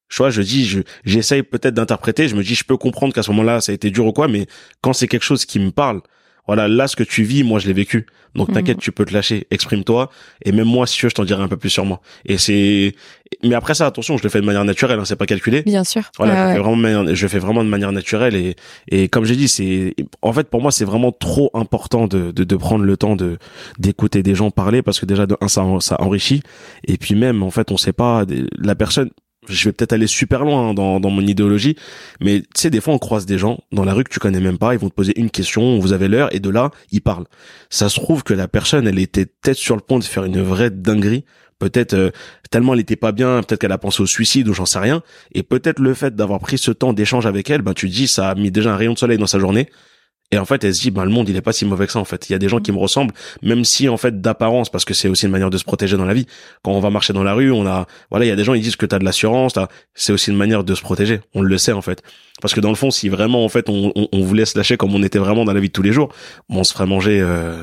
[0.09, 3.23] je vois, je dis, je, j'essaye peut-être d'interpréter, je me dis, je peux comprendre qu'à
[3.23, 4.47] ce moment-là, ça a été dur ou quoi, mais
[4.81, 6.01] quand c'est quelque chose qui me parle,
[6.49, 8.07] voilà, là, ce que tu vis, moi, je l'ai vécu.
[8.35, 10.11] Donc, t'inquiète, tu peux te lâcher, exprime-toi,
[10.45, 12.01] et même moi, si tu veux, je t'en dirai un peu plus sur moi.
[12.25, 12.95] Et c'est,
[13.43, 15.63] mais après ça, attention, je le fais de manière naturelle, hein, c'est pas calculé.
[15.63, 16.03] Bien sûr.
[16.19, 16.53] Voilà, je, ouais.
[16.55, 18.55] fais vraiment, de manière- je fais vraiment de manière naturelle et,
[18.91, 22.45] et comme j'ai dit, c'est, en fait, pour moi, c'est vraiment trop important de, de,
[22.45, 23.39] de prendre le temps de,
[23.79, 26.43] d'écouter des gens parler parce que déjà, de un, ça, ça enrichit.
[26.87, 28.25] Et puis même, en fait, on sait pas,
[28.59, 29.11] la personne,
[29.49, 31.77] je vais peut-être aller super loin hein, dans, dans mon idéologie,
[32.21, 34.41] mais tu sais, des fois, on croise des gens dans la rue que tu connais
[34.41, 37.01] même pas, ils vont te poser une question, vous avez l'heure, et de là, ils
[37.01, 37.27] parlent.
[37.71, 40.41] Ça se trouve que la personne, elle était peut-être sur le point de faire une
[40.43, 41.25] vraie dinguerie,
[41.59, 42.11] peut-être euh,
[42.51, 45.03] tellement elle était pas bien, peut-être qu'elle a pensé au suicide ou j'en sais rien,
[45.33, 48.31] et peut-être le fait d'avoir pris ce temps d'échange avec elle, ben tu dis ça
[48.31, 49.69] a mis déjà un rayon de soleil dans sa journée.
[50.31, 51.93] Et en fait, elle se dit, ben le monde il est pas si mauvais que
[51.93, 52.29] ça en fait.
[52.29, 54.93] Il y a des gens qui me ressemblent, même si en fait d'apparence, parce que
[54.93, 56.27] c'est aussi une manière de se protéger dans la vie.
[56.63, 58.53] Quand on va marcher dans la rue, on a, voilà, il y a des gens
[58.53, 61.21] ils disent que t'as de l'assurance, t'as- c'est aussi une manière de se protéger.
[61.35, 62.03] On le sait en fait,
[62.43, 64.77] parce que dans le fond, si vraiment en fait on, on, on voulait se lâcher
[64.77, 66.13] comme on était vraiment dans la vie de tous les jours,
[66.51, 67.21] on se ferait manger.
[67.23, 67.63] Euh,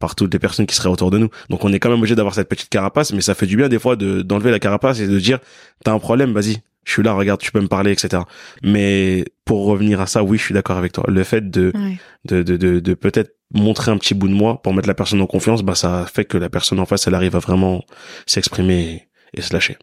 [0.00, 1.28] par toutes les personnes qui seraient autour de nous.
[1.50, 3.68] Donc on est quand même obligé d'avoir cette petite carapace, mais ça fait du bien
[3.68, 5.38] des fois de d'enlever la carapace et de dire
[5.84, 8.22] t'as un problème, vas-y, je suis là, regarde, tu peux me parler, etc.
[8.62, 11.04] Mais pour revenir à ça, oui, je suis d'accord avec toi.
[11.08, 11.98] Le fait de Ouais.
[12.24, 15.20] de de de, de peut-être montrer un petit bout de moi pour mettre la personne
[15.20, 17.82] en confiance, bah ça fait que la personne en face, elle arrive à vraiment
[18.26, 19.76] s'exprimer et, et se lâcher.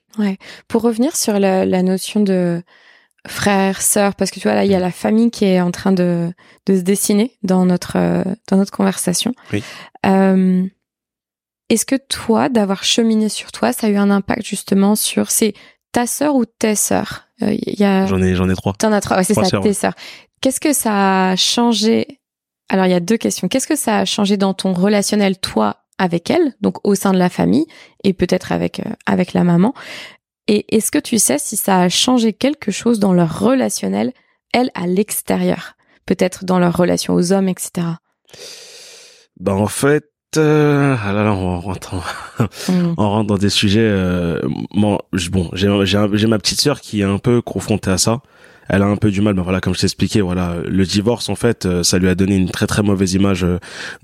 [0.68, 2.62] Pour revenir sur la, la notion de
[3.28, 5.72] frère, sœur, parce que tu vois là, il y a la famille qui est en
[5.72, 6.32] train de,
[6.66, 9.34] de se dessiner dans notre euh, dans notre conversation.
[9.54, 9.64] Oui.
[10.06, 10.64] Euh,
[11.70, 15.54] Est-ce que toi, d'avoir cheminé sur toi, ça a eu un impact justement sur c'est
[15.92, 17.28] ta sœur ou tes sœurs?
[17.42, 18.74] Euh, Il y a J'en ai j'en ai trois.
[18.74, 19.74] T'en as trois, ouais, c'est ça, sœurs, tes ouais.
[19.74, 19.94] sœurs.
[20.42, 22.20] Qu'est-ce que ça a changé?
[22.70, 23.48] Alors, il y a deux questions.
[23.48, 27.20] Qu'est-ce que ça a changé dans ton relationnel, toi, avec elle, donc au sein de
[27.20, 27.66] la famille,
[28.04, 29.74] et peut-être avec, euh, avec la maman?
[30.48, 34.14] Et est-ce que tu sais si ça a changé quelque chose dans leur relationnel,
[34.54, 35.74] elle, à l'extérieur?
[36.06, 37.88] Peut-être dans leur relation aux hommes, etc.
[39.40, 40.06] Ben en fait,
[40.38, 41.96] euh, ah là là, on rentre,
[42.70, 42.94] mm.
[42.98, 43.80] on rentre dans des sujets.
[43.82, 44.40] Euh,
[44.74, 45.00] bon,
[45.54, 45.70] j'ai
[46.14, 48.22] j'ai ma petite sœur qui est un peu confrontée à ça.
[48.70, 51.36] Elle a un peu du mal, ben voilà, comme je t'expliquais, voilà, le divorce en
[51.36, 53.46] fait, euh, ça lui a donné une très très mauvaise image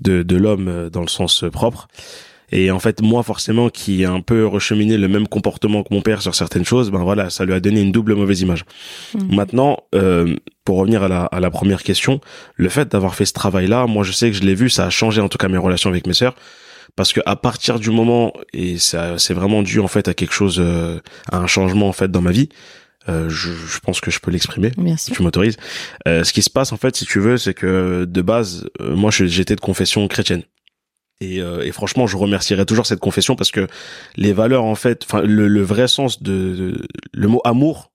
[0.00, 1.88] de de l'homme dans le sens propre.
[2.50, 6.00] Et en fait, moi, forcément, qui ai un peu recheminé le même comportement que mon
[6.00, 8.64] père sur certaines choses, ben voilà, ça lui a donné une double mauvaise image.
[9.14, 9.34] Mm.
[9.34, 12.20] Maintenant, euh, pour revenir à la, à la première question,
[12.56, 14.90] le fait d'avoir fait ce travail-là, moi, je sais que je l'ai vu, ça a
[14.90, 16.34] changé en tout cas mes relations avec mes sœurs.
[16.96, 20.34] Parce que à partir du moment, et ça, c'est vraiment dû en fait à quelque
[20.34, 20.98] chose, euh,
[21.30, 22.48] à un changement en fait dans ma vie,
[23.08, 25.56] euh, je, je, pense que je peux l'exprimer si tu m'autorises.
[26.06, 28.94] Euh, ce qui se passe en fait, si tu veux, c'est que de base, euh,
[28.94, 30.42] moi j'étais de confession chrétienne.
[31.20, 33.66] Et, euh, et, franchement, je remercierai toujours cette confession parce que
[34.16, 36.80] les valeurs, en fait, enfin, le, le, vrai sens de,
[37.12, 37.90] le mot amour,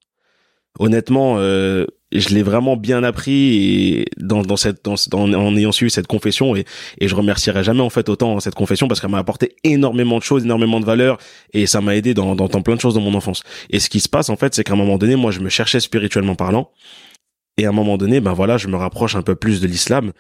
[0.77, 5.89] honnêtement, euh, je l'ai vraiment bien appris et dans, dans cette, dans, en ayant suivi
[5.89, 6.65] cette confession et,
[6.99, 10.23] et je remercierai jamais en fait autant cette confession parce qu'elle m'a apporté énormément de
[10.23, 11.17] choses, énormément de valeurs
[11.53, 13.43] et ça m'a aidé dans, dans, dans plein de choses dans mon enfance.
[13.69, 15.49] Et ce qui se passe en fait, c'est qu'à un moment donné, moi, je me
[15.49, 16.71] cherchais spirituellement parlant
[17.57, 20.11] et à un moment donné, ben voilà, je me rapproche un peu plus de l'islam.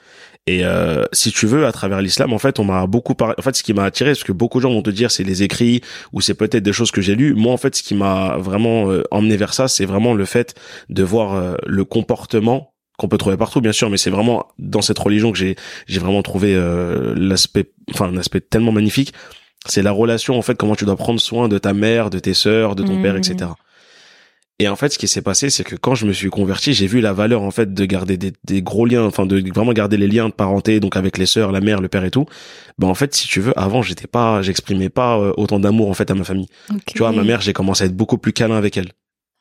[0.45, 3.33] Et euh, si tu veux, à travers l'islam, en fait, on m'a beaucoup parlé.
[3.39, 5.23] En fait, ce qui m'a attiré, parce que beaucoup de gens vont te dire, c'est
[5.23, 7.33] les écrits ou c'est peut-être des choses que j'ai lues.
[7.33, 10.53] Moi, en fait, ce qui m'a vraiment euh, emmené vers ça, c'est vraiment le fait
[10.89, 14.83] de voir euh, le comportement qu'on peut trouver partout, bien sûr, mais c'est vraiment dans
[14.83, 15.55] cette religion que j'ai
[15.87, 16.53] j'ai vraiment trouvé
[17.15, 19.13] l'aspect, enfin, un aspect tellement magnifique.
[19.65, 22.35] C'est la relation, en fait, comment tu dois prendre soin de ta mère, de tes
[22.35, 23.49] sœurs, de ton père, etc.
[24.59, 26.85] Et en fait, ce qui s'est passé, c'est que quand je me suis converti, j'ai
[26.85, 29.97] vu la valeur en fait de garder des, des, gros liens, enfin de vraiment garder
[29.97, 32.25] les liens de parenté, donc avec les sœurs, la mère, le père et tout.
[32.77, 35.93] Ben en fait, si tu veux, avant j'étais pas, j'exprimais pas euh, autant d'amour en
[35.95, 36.47] fait à ma famille.
[36.85, 38.91] Tu vois, ma mère, j'ai commencé à être beaucoup plus câlin avec elle.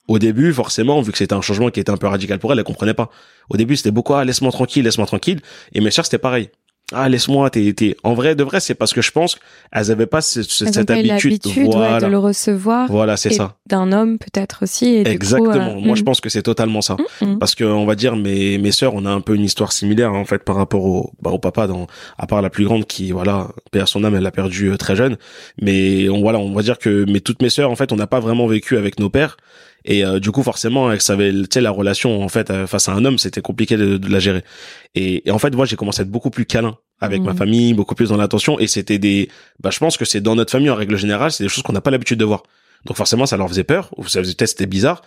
[0.08, 2.58] Au début, forcément, vu que c'était un changement qui était un peu radical pour elle,
[2.58, 3.10] elle comprenait pas.
[3.50, 5.40] Au début, c'était beaucoup ah, laisse-moi tranquille, laisse-moi tranquille.
[5.74, 6.50] Et mes sœurs, c'était pareil
[6.92, 10.06] ah laisse-moi t'es t'es en vrai de vrai c'est parce que je pense qu'elles avaient
[10.06, 12.00] pas cette habitude, voilà.
[12.00, 16.04] de le recevoir voilà c'est ça d'un homme peut-être aussi exactement euh, moi je mm.
[16.04, 17.38] pense que c'est totalement ça mm, mm.
[17.38, 20.12] parce que on va dire mes mes sœurs on a un peu une histoire similaire
[20.12, 21.86] en fait par rapport au bah, au papa dans
[22.18, 24.96] à part la plus grande qui voilà perd son âme elle l'a perdu euh, très
[24.96, 25.16] jeune
[25.60, 28.06] mais on voilà on va dire que mais toutes mes sœurs en fait on n'a
[28.06, 29.36] pas vraiment vécu avec nos pères
[29.84, 32.88] et euh, du coup forcément avec ça tu sais la relation en fait euh, face
[32.88, 34.44] à un homme c'était compliqué de, la gérer.
[34.94, 37.36] Et, en fait moi j'ai commencé à être beaucoup plus câlin avec ma mmh.
[37.36, 38.58] famille beaucoup plus dans l'attention.
[38.58, 39.28] Et c'était des
[39.60, 41.72] bah je pense que c'est dans notre famille en règle générale c'est des choses qu'on
[41.72, 42.42] n'a pas l'habitude de voir.
[42.84, 43.90] Donc forcément ça leur faisait peur.
[43.96, 45.02] Ou ça faisait peut-être c'était bizarre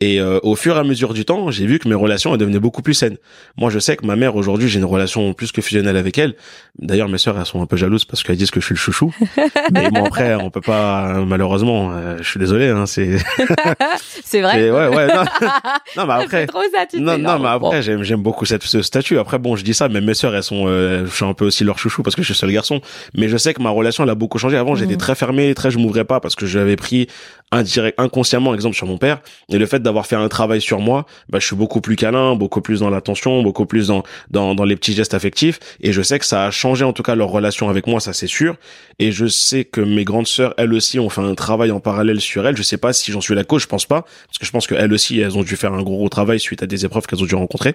[0.00, 2.38] et euh, au fur et à mesure du temps, j'ai vu que mes relations elles
[2.38, 3.16] devenaient beaucoup plus saines.
[3.56, 6.36] Moi, je sais que ma mère aujourd'hui, j'ai une relation plus que fusionnelle avec elle.
[6.78, 8.78] D'ailleurs, mes sœurs elles sont un peu jalouses parce qu'elles disent que je suis le
[8.78, 9.12] chouchou.
[9.72, 11.90] mais bon après, on peut pas malheureusement.
[11.92, 12.68] Euh, je suis désolé.
[12.68, 13.18] Hein, c'est.
[14.24, 14.70] c'est vrai.
[14.70, 15.08] Ouais, ouais.
[15.08, 15.24] Non,
[15.96, 16.46] non mais après.
[16.46, 19.18] trop ça, tu non, non, mais après, j'aime, j'aime beaucoup cette ce statut.
[19.18, 21.46] Après, bon, je dis ça, mais mes sœurs, elles sont, euh, je suis un peu
[21.46, 22.80] aussi leur chouchou parce que je suis seul garçon.
[23.14, 24.56] Mais je sais que ma relation, elle a beaucoup changé.
[24.56, 24.98] Avant, j'étais mm.
[24.98, 27.08] très fermé, très, je m'ouvrais pas parce que j'avais pris
[27.50, 29.20] indirect, inconsciemment, exemple sur mon père.
[29.48, 32.36] Et le fait d'avoir fait un travail sur moi, bah, je suis beaucoup plus câlin,
[32.36, 35.58] beaucoup plus dans l'attention, beaucoup plus dans, dans, dans les petits gestes affectifs.
[35.80, 38.12] Et je sais que ça a changé en tout cas leur relation avec moi, ça
[38.12, 38.56] c'est sûr.
[38.98, 42.20] Et je sais que mes grandes sœurs, elles aussi, ont fait un travail en parallèle
[42.20, 42.56] sur elles.
[42.56, 44.66] Je sais pas si j'en suis la cause, je pense pas, parce que je pense
[44.66, 47.26] qu'elles aussi, elles ont dû faire un gros travail suite à des épreuves qu'elles ont
[47.26, 47.74] dû rencontrer.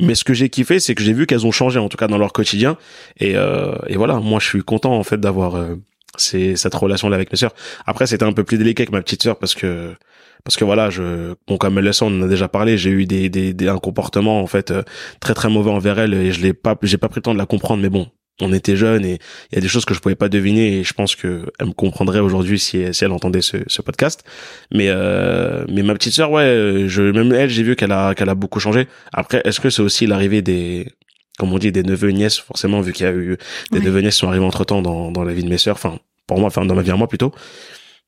[0.00, 2.08] Mais ce que j'ai kiffé, c'est que j'ai vu qu'elles ont changé en tout cas
[2.08, 2.76] dans leur quotidien.
[3.18, 5.76] Et, euh, et voilà, moi je suis content en fait d'avoir euh,
[6.16, 7.54] c'est cette relation là avec mes sœurs.
[7.86, 9.94] Après, c'était un peu plus délicat avec ma petite sœur parce que
[10.44, 12.90] parce que voilà, je bon comme elle le sait, on en a déjà parlé, j'ai
[12.90, 14.82] eu des, des, des un comportement en fait euh,
[15.20, 17.38] très très mauvais envers elle et je l'ai pas j'ai pas pris le temps de
[17.38, 18.08] la comprendre mais bon,
[18.40, 19.18] on était jeunes et
[19.52, 21.68] il y a des choses que je pouvais pas deviner et je pense que elle
[21.68, 24.22] me comprendrait aujourd'hui si, si elle entendait ce, ce podcast.
[24.72, 28.28] Mais euh, mais ma petite sœur ouais, je même elle, j'ai vu qu'elle a qu'elle
[28.28, 28.86] a beaucoup changé.
[29.12, 30.88] Après, est-ce que c'est aussi l'arrivée des
[31.38, 33.36] comme on dit, des neveux nièces, forcément, vu qu'il y a eu
[33.72, 35.58] des neveux et nièces qui sont arrivés entre temps dans, dans la vie de mes
[35.58, 37.32] sœurs, enfin, pour moi, enfin, dans ma vie à moi plutôt.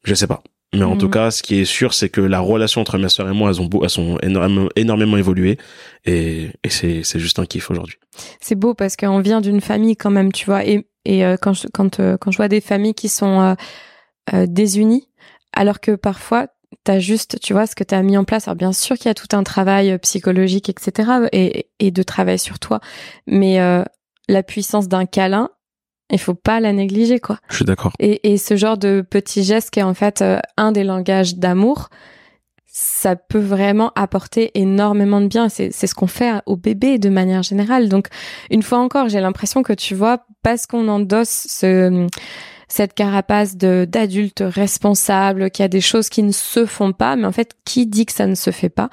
[0.05, 0.43] Je sais pas.
[0.75, 1.11] Mais en tout mm.
[1.11, 3.61] cas, ce qui est sûr, c'est que la relation entre mes sœurs et moi, elles
[3.61, 5.59] ont, elles sont énormément, énormément évolué.
[6.05, 7.97] Et, et c'est, c'est juste un kiff aujourd'hui.
[8.41, 10.65] C'est beau parce qu'on vient d'une famille quand même, tu vois.
[10.65, 13.57] Et, et euh, quand, je, quand, euh, quand je vois des familles qui sont
[14.35, 15.09] euh, déunies,
[15.53, 16.49] alors que parfois,
[16.85, 18.49] t'as juste, tu vois, ce que t'as mis en place.
[18.49, 21.29] Alors bien sûr qu'il y a tout un travail euh, psychologique, etc.
[21.33, 22.81] et, et de travail sur toi,
[23.27, 23.83] mais euh,
[24.29, 25.51] la puissance d'un câlin,
[26.11, 27.39] il faut pas la négliger, quoi.
[27.49, 27.93] Je suis d'accord.
[27.99, 31.37] Et, et ce genre de petit geste qui est en fait euh, un des langages
[31.37, 31.89] d'amour,
[32.79, 35.49] ça peut vraiment apporter énormément de bien.
[35.49, 37.89] C'est ce qu'on fait au bébé de manière générale.
[37.89, 38.09] Donc,
[38.51, 42.07] une fois encore, j'ai l'impression que tu vois, parce qu'on endosse ce
[42.69, 47.33] cette carapace d'adulte responsable, qui a des choses qui ne se font pas, mais en
[47.33, 48.91] fait, qui dit que ça ne se fait pas?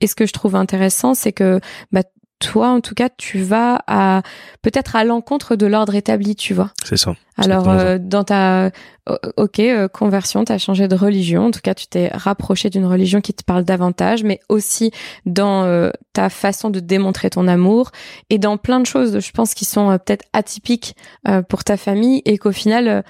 [0.00, 1.60] Et ce que je trouve intéressant, c'est que
[1.92, 2.02] bah,
[2.44, 4.22] toi, en tout cas, tu vas à
[4.60, 6.70] peut-être à l'encontre de l'ordre établi, tu vois.
[6.84, 7.14] C'est ça.
[7.38, 8.70] Alors, euh, dans ta
[9.36, 11.46] ok euh, conversion, tu as changé de religion.
[11.46, 14.90] En tout cas, tu t'es rapproché d'une religion qui te parle davantage, mais aussi
[15.24, 17.92] dans euh, ta façon de démontrer ton amour
[18.28, 20.96] et dans plein de choses, je pense, qui sont peut-être atypiques
[21.48, 23.02] pour ta famille et qu'au final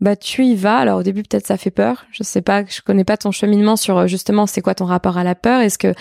[0.00, 0.78] bah tu y vas.
[0.78, 2.06] Alors au début peut-être ça fait peur.
[2.10, 5.22] Je sais pas, je connais pas ton cheminement sur justement c'est quoi ton rapport à
[5.22, 5.60] la peur?
[5.60, 5.94] Est-ce que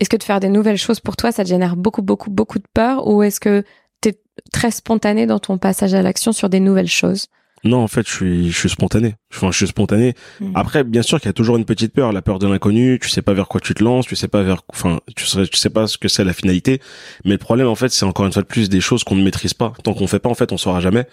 [0.00, 2.58] est-ce que de faire des nouvelles choses pour toi, ça te génère beaucoup, beaucoup, beaucoup
[2.58, 3.64] de peur ou est-ce que
[4.02, 4.20] tu es
[4.52, 7.28] très spontané dans ton passage à l'action sur des nouvelles choses?
[7.64, 9.14] Non, en fait, je suis, je suis spontané.
[9.34, 10.14] Enfin, je suis spontané.
[10.40, 10.52] Hmm.
[10.54, 12.98] Après, bien sûr qu'il y a toujours une petite peur, la peur de l'inconnu.
[13.00, 15.46] Tu sais pas vers quoi tu te lances, tu sais pas vers, enfin, tu sais,
[15.46, 16.80] tu sais pas ce que c'est la finalité.
[17.24, 19.24] Mais le problème, en fait, c'est encore une fois de plus des choses qu'on ne
[19.24, 19.72] maîtrise pas.
[19.82, 21.06] Tant qu'on fait pas, en fait, on saura jamais.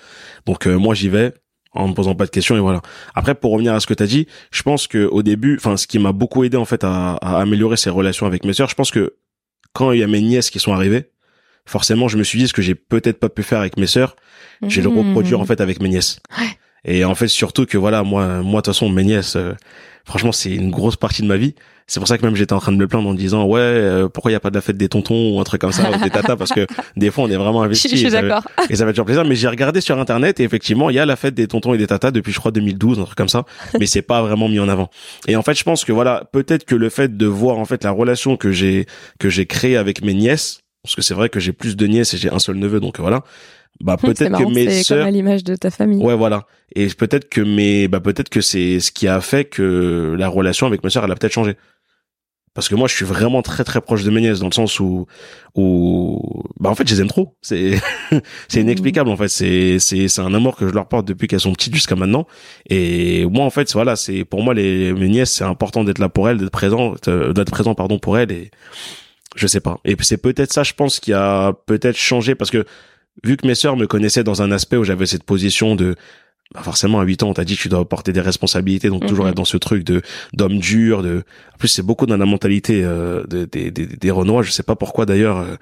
[0.46, 1.34] Donc, euh, moi, j'y vais
[1.74, 2.82] en me posant pas de questions et voilà.
[3.16, 5.78] Après, pour revenir à ce que tu as dit, je pense que au début, enfin,
[5.78, 8.76] ce qui m'a beaucoup aidé en fait à, améliorer ses relations avec mes sœurs, je
[8.76, 9.16] pense que
[9.74, 11.10] quand il y a mes nièces qui sont arrivées,
[11.66, 14.16] forcément, je me suis dit ce que j'ai peut-être pas pu faire avec mes sœurs,
[14.68, 15.48] j'ai le reproduire en mmh.
[15.48, 16.20] fait avec mes nièces.
[16.86, 19.54] Et en fait, surtout que voilà, moi, moi, de toute façon, mes nièces, euh,
[20.06, 21.56] franchement, c'est une grosse partie de ma vie.
[21.88, 24.08] C'est pour ça que même j'étais en train de me plaindre en disant ouais euh,
[24.08, 25.90] pourquoi il y a pas de la fête des tontons ou un truc comme ça
[25.92, 26.66] ou des tatas parce que
[26.98, 27.92] des fois on est vraiment investis.
[27.92, 28.44] Je, suis d'accord.
[28.70, 29.26] Et ça va toujours plaisir.
[29.26, 31.78] Mais j'ai regardé sur internet et effectivement il y a la fête des tontons et
[31.78, 33.46] des tatas depuis je crois 2012 un truc comme ça.
[33.80, 34.90] mais c'est pas vraiment mis en avant.
[35.28, 37.84] Et en fait je pense que voilà peut-être que le fait de voir en fait
[37.84, 38.86] la relation que j'ai
[39.20, 42.14] que j'ai créée avec mes nièces parce que c'est vrai que j'ai plus de nièces
[42.14, 43.24] et j'ai un seul neveu donc voilà
[43.82, 46.02] bah peut-être que mes sœurs à l'image de ta famille.
[46.02, 46.46] Ouais voilà.
[46.76, 50.68] Et peut-être que mes bah peut-être que c'est ce qui a fait que la relation
[50.68, 51.56] avec mes sœurs elle a peut-être changé.
[52.54, 54.80] Parce que moi je suis vraiment très très proche de mes nièces dans le sens
[54.80, 55.08] où
[55.56, 57.36] où bah en fait je les aime trop.
[57.42, 57.80] C'est
[58.48, 59.28] c'est inexplicable en fait.
[59.28, 62.28] C'est c'est c'est un amour que je leur porte depuis qu'elles sont petites jusqu'à maintenant.
[62.70, 66.10] Et moi en fait voilà c'est pour moi les mes nièces c'est important d'être là
[66.10, 68.52] pour elles d'être présent euh, d'être présent pardon pour elles et
[69.36, 69.80] je sais pas.
[69.84, 72.66] Et c'est peut-être ça je pense qui a peut-être changé parce que
[73.24, 75.96] vu que mes sœurs me connaissaient dans un aspect où j'avais cette position de
[76.54, 79.06] bah forcément à 8 ans on t'a dit que tu dois porter des responsabilités donc
[79.06, 79.32] toujours mhm.
[79.32, 80.02] être dans ce truc de
[80.34, 84.44] d'homme dur de en plus c'est beaucoup dans la mentalité euh, des des des Renois
[84.44, 85.56] je sais pas pourquoi d'ailleurs euh,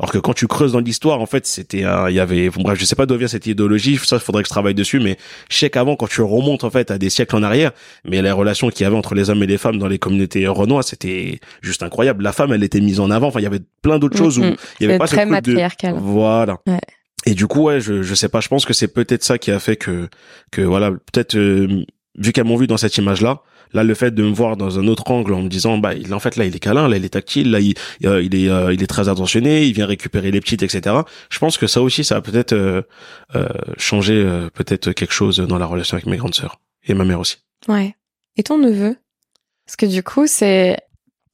[0.00, 2.78] alors que quand tu creuses dans l'histoire en fait c'était il y avait bon, bref
[2.78, 5.16] je sais pas d'où vient cette idéologie ça il faudrait que je travaille dessus mais
[5.48, 7.70] je sais qu'avant quand tu remontes en fait à des siècles en arrière
[8.04, 10.46] mais les relations qu'il y avait entre les hommes et les femmes dans les communautés
[10.48, 12.24] renois c'était juste incroyable.
[12.24, 14.42] La femme elle était mise en avant enfin il y avait plein d'autres choses où
[14.42, 16.58] il y avait pas très ce de voilà.
[16.66, 16.80] Ouais.
[17.26, 19.50] Et du coup, ouais, je, je sais pas, je pense que c'est peut-être ça qui
[19.50, 20.08] a fait que,
[20.50, 21.84] que voilà, peut-être, euh,
[22.16, 24.86] vu qu'elles m'ont vu dans cette image-là, là, le fait de me voir dans un
[24.86, 27.04] autre angle en me disant, bah, il, en fait, là, il est câlin, là, il
[27.04, 30.30] est tactile, là, il, euh, il est, euh, il est très attentionné, il vient récupérer
[30.30, 30.96] les petites, etc.
[31.30, 32.82] Je pense que ça aussi, ça a peut-être euh,
[33.78, 37.38] changé peut-être quelque chose dans la relation avec mes grandes sœurs et ma mère aussi.
[37.68, 37.94] Ouais.
[38.36, 38.96] Et ton neveu?
[39.66, 40.76] Parce que du coup, c'est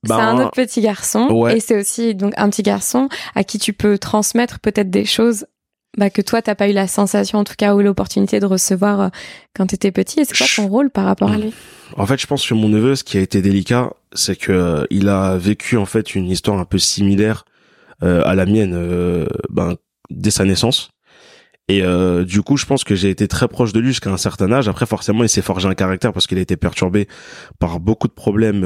[0.04, 3.58] c'est un ben, autre petit garçon et c'est aussi donc un petit garçon à qui
[3.58, 5.46] tu peux transmettre peut-être des choses
[5.96, 9.00] bah, que toi, t'as pas eu la sensation, en tout cas, ou l'opportunité de recevoir
[9.00, 9.08] euh,
[9.54, 10.20] quand t'étais petit.
[10.20, 11.52] Et c'est quoi ton rôle par rapport à lui?
[11.96, 14.84] En fait, je pense que mon neveu, ce qui a été délicat, c'est que euh,
[14.90, 17.44] il a vécu en fait une histoire un peu similaire
[18.02, 19.76] euh, à la mienne, ben,
[20.10, 20.90] dès sa naissance.
[21.70, 21.82] Et
[22.24, 24.68] du coup, je pense que j'ai été très proche de lui jusqu'à un certain âge.
[24.68, 27.08] Après, forcément, il s'est forgé un caractère parce qu'il a été perturbé
[27.58, 28.64] par beaucoup de problèmes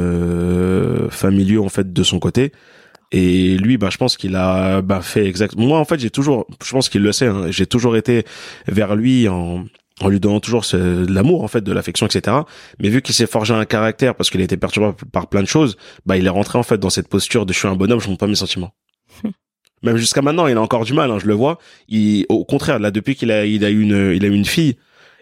[1.10, 2.52] familiaux en fait de son côté.
[3.12, 5.66] Et lui, bah, je pense qu'il a bah, fait exactement.
[5.66, 7.26] Moi, en fait, j'ai toujours, je pense qu'il le sait.
[7.26, 8.24] Hein, j'ai toujours été
[8.66, 9.64] vers lui en
[10.00, 12.38] en lui donnant toujours l'amour en fait de l'affection etc
[12.80, 15.46] mais vu qu'il s'est forgé un caractère parce qu'il a été perturbé par plein de
[15.46, 18.00] choses bah il est rentré en fait dans cette posture de je suis un bonhomme
[18.00, 18.72] je montre pas mes sentiments
[19.82, 22.78] même jusqu'à maintenant il a encore du mal hein, je le vois il au contraire
[22.78, 24.76] là depuis qu'il a il a une il a une fille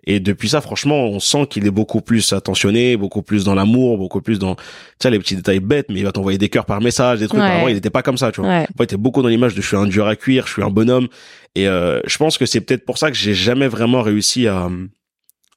[0.05, 3.99] et depuis ça, franchement, on sent qu'il est beaucoup plus attentionné, beaucoup plus dans l'amour,
[3.99, 4.63] beaucoup plus dans, tu
[5.03, 7.41] sais, les petits détails bêtes, mais il va t'envoyer des cœurs par message, des trucs.
[7.41, 8.49] Avant, il n'était pas comme ça, tu vois.
[8.51, 8.67] Ouais.
[8.79, 10.71] il était beaucoup dans l'image de je suis un dur à cuire, je suis un
[10.71, 11.09] bonhomme.
[11.55, 14.69] Et euh, je pense que c'est peut-être pour ça que j'ai jamais vraiment réussi à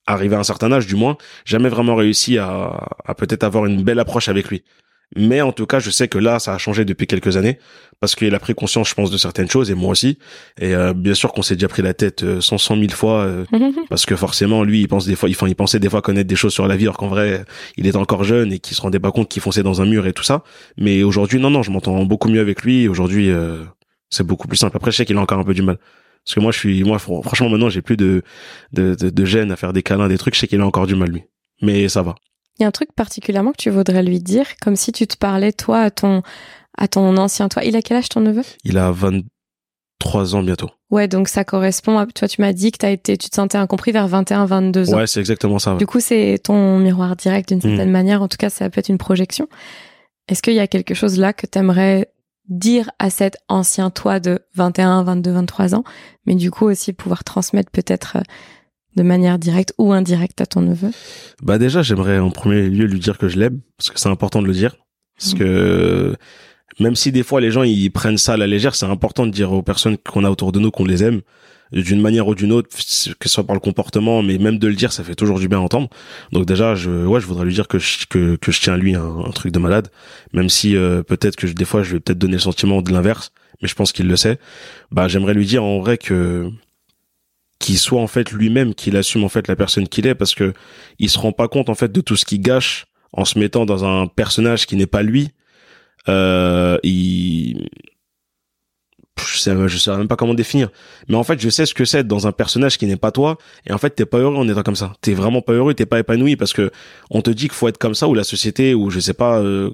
[0.06, 3.84] arriver à un certain âge, du moins, jamais vraiment réussi à, à peut-être avoir une
[3.84, 4.64] belle approche avec lui.
[5.15, 7.60] Mais en tout cas, je sais que là, ça a changé depuis quelques années
[7.99, 10.17] parce qu'il a pris conscience, je pense, de certaines choses et moi aussi.
[10.60, 13.21] Et euh, bien sûr qu'on s'est déjà pris la tête euh, cent, cent mille fois
[13.21, 13.45] euh,
[13.89, 16.36] parce que forcément, lui, il pense des fois, il, il pensait des fois connaître des
[16.36, 17.45] choses sur la vie alors qu'en vrai,
[17.78, 20.08] il est encore jeune et qu'il se rendait pas compte qu'il fonçait dans un mur
[20.08, 20.43] et tout ça.
[20.78, 22.88] Mais aujourd'hui, non, non, je m'entends beaucoup mieux avec lui.
[22.88, 23.30] Aujourd'hui,
[24.10, 24.78] c'est beaucoup plus simple.
[24.78, 25.78] Après, je sais qu'il a encore un peu du mal.
[26.26, 28.21] Parce que moi, je suis, moi, franchement, maintenant, j'ai plus de,
[28.71, 30.36] de, de, de gêne à faire des câlins, des trucs.
[30.36, 31.23] Je sais qu'il a encore du mal, lui.
[31.62, 32.15] Mais ça va.
[32.60, 35.18] Il y a un truc particulièrement que tu voudrais lui dire, comme si tu te
[35.18, 36.22] parlais toi à ton
[36.78, 37.63] à ton ancien toi.
[37.63, 38.44] Il a quel âge ton neveu?
[38.63, 39.28] Il a 23
[40.04, 40.70] trois ans bientôt.
[40.92, 43.58] Ouais, donc ça correspond à, toi, tu m'as dit que t'as été, tu te sentais
[43.58, 44.98] incompris vers 21, 22 ans.
[44.98, 45.72] Ouais, c'est exactement ça.
[45.72, 45.78] ouais.
[45.78, 48.22] Du coup, c'est ton miroir direct d'une certaine manière.
[48.22, 49.48] En tout cas, ça peut être une projection.
[50.28, 52.12] Est-ce qu'il y a quelque chose là que t'aimerais
[52.50, 55.84] dire à cet ancien toi de 21, 22, 23 ans,
[56.26, 58.22] mais du coup aussi pouvoir transmettre peut-être euh,
[58.96, 60.92] de manière directe ou indirecte à ton neveu
[61.42, 64.42] Bah déjà, j'aimerais en premier lieu lui dire que je l'aime, parce que c'est important
[64.42, 64.76] de le dire.
[65.18, 65.40] Parce Mhm.
[65.40, 66.16] que
[66.80, 69.32] même si des fois les gens ils prennent ça à la légère, c'est important de
[69.32, 71.22] dire aux personnes qu'on a autour de nous qu'on les aime
[71.72, 74.76] d'une manière ou d'une autre, que ce soit par le comportement, mais même de le
[74.76, 75.90] dire, ça fait toujours du bien à entendre.
[76.32, 78.78] Donc déjà, je, ouais, je voudrais lui dire que je, que, que je tiens à
[78.78, 79.88] lui un, un truc de malade,
[80.34, 82.92] même si euh, peut-être que je- des fois je vais peut-être donner le sentiment de
[82.92, 83.32] l'inverse,
[83.64, 84.38] mais je pense qu'il le sait.
[84.92, 86.48] Bah, j'aimerais lui dire en vrai que
[87.63, 90.54] qu'il soit en fait lui-même, qu'il assume en fait la personne qu'il est, parce que
[90.99, 93.65] il se rend pas compte en fait de tout ce qu'il gâche en se mettant
[93.65, 95.30] dans un personnage qui n'est pas lui.
[96.10, 97.69] Euh, il
[99.17, 100.69] je sais, sais même pas comment définir.
[101.08, 103.38] Mais en fait, je sais ce que c'est dans un personnage qui n'est pas toi.
[103.65, 104.93] Et en fait, t'es pas heureux en étant comme ça.
[105.02, 106.71] T'es vraiment pas heureux, t'es pas épanoui parce que
[107.12, 109.39] on te dit qu'il faut être comme ça ou la société ou je sais pas
[109.39, 109.71] euh,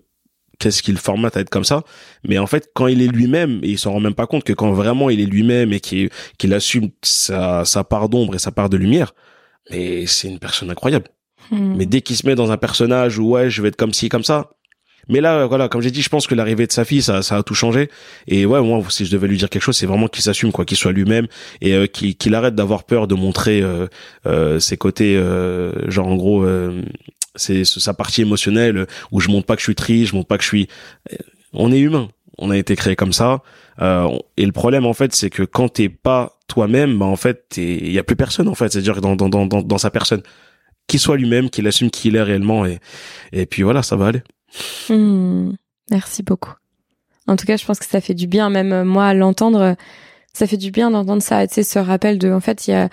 [0.60, 1.84] qu'est-ce qu'il formate à être comme ça.
[2.28, 4.54] Mais en fait, quand il est lui-même, et il s'en rend même pas compte que
[4.54, 8.52] quand vraiment il est lui-même et qu'il qu'il assume sa, sa part d'ombre et sa
[8.52, 9.14] part de lumière,
[9.72, 11.08] mais c'est une personne incroyable.
[11.52, 11.76] Hmm.
[11.78, 14.10] Mais dès qu'il se met dans un personnage où ouais, je vais être comme ci,
[14.10, 14.52] comme ça.
[15.08, 17.38] Mais là, voilà, comme j'ai dit, je pense que l'arrivée de sa fille, ça, ça
[17.38, 17.90] a tout changé.
[18.28, 20.66] Et ouais, moi, si je devais lui dire quelque chose, c'est vraiment qu'il s'assume, quoi,
[20.66, 21.28] qu'il soit lui-même
[21.62, 23.88] et euh, qu'il qu'il arrête d'avoir peur de montrer euh,
[24.28, 26.84] euh, ses côtés, euh, genre en gros, euh,
[27.36, 30.28] c'est sa partie émotionnelle euh, où je montre pas que je suis triste, je montre
[30.28, 30.68] pas que je suis.
[31.14, 31.18] euh,
[31.54, 33.42] On est humain, on a été créé comme ça.
[33.82, 37.56] Euh, et le problème, en fait, c'est que quand t'es pas toi-même, bah en fait,
[37.58, 38.72] il y a plus personne, en fait.
[38.72, 40.22] C'est-à-dire dans, dans dans dans sa personne,
[40.88, 42.80] qu'il soit lui-même, qu'il assume qui il est réellement, et
[43.32, 44.24] et puis voilà, ça va aller.
[44.90, 45.52] Hmm.
[45.92, 46.54] Merci beaucoup.
[47.28, 49.76] En tout cas, je pense que ça fait du bien, même euh, moi, à l'entendre,
[50.34, 52.74] ça fait du bien d'entendre ça, tu sais, ce rappel de, en fait, il y
[52.74, 52.90] a,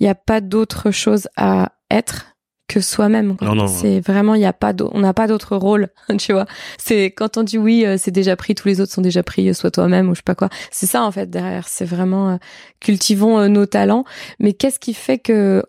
[0.00, 2.26] y a pas d'autre chose à être
[2.68, 3.36] que soi-même.
[3.36, 3.48] quoi.
[3.48, 6.46] Non, non, C'est vraiment, il y a pas, on n'a pas d'autre rôle, tu vois.
[6.78, 9.48] C'est quand on dit oui, euh, c'est déjà pris, tous les autres sont déjà pris,
[9.48, 10.48] euh, sois toi-même ou je sais pas quoi.
[10.70, 11.68] C'est ça en fait derrière.
[11.68, 12.36] C'est vraiment euh,
[12.80, 14.04] cultivons euh, nos talents.
[14.40, 15.62] Mais qu'est-ce qui fait que,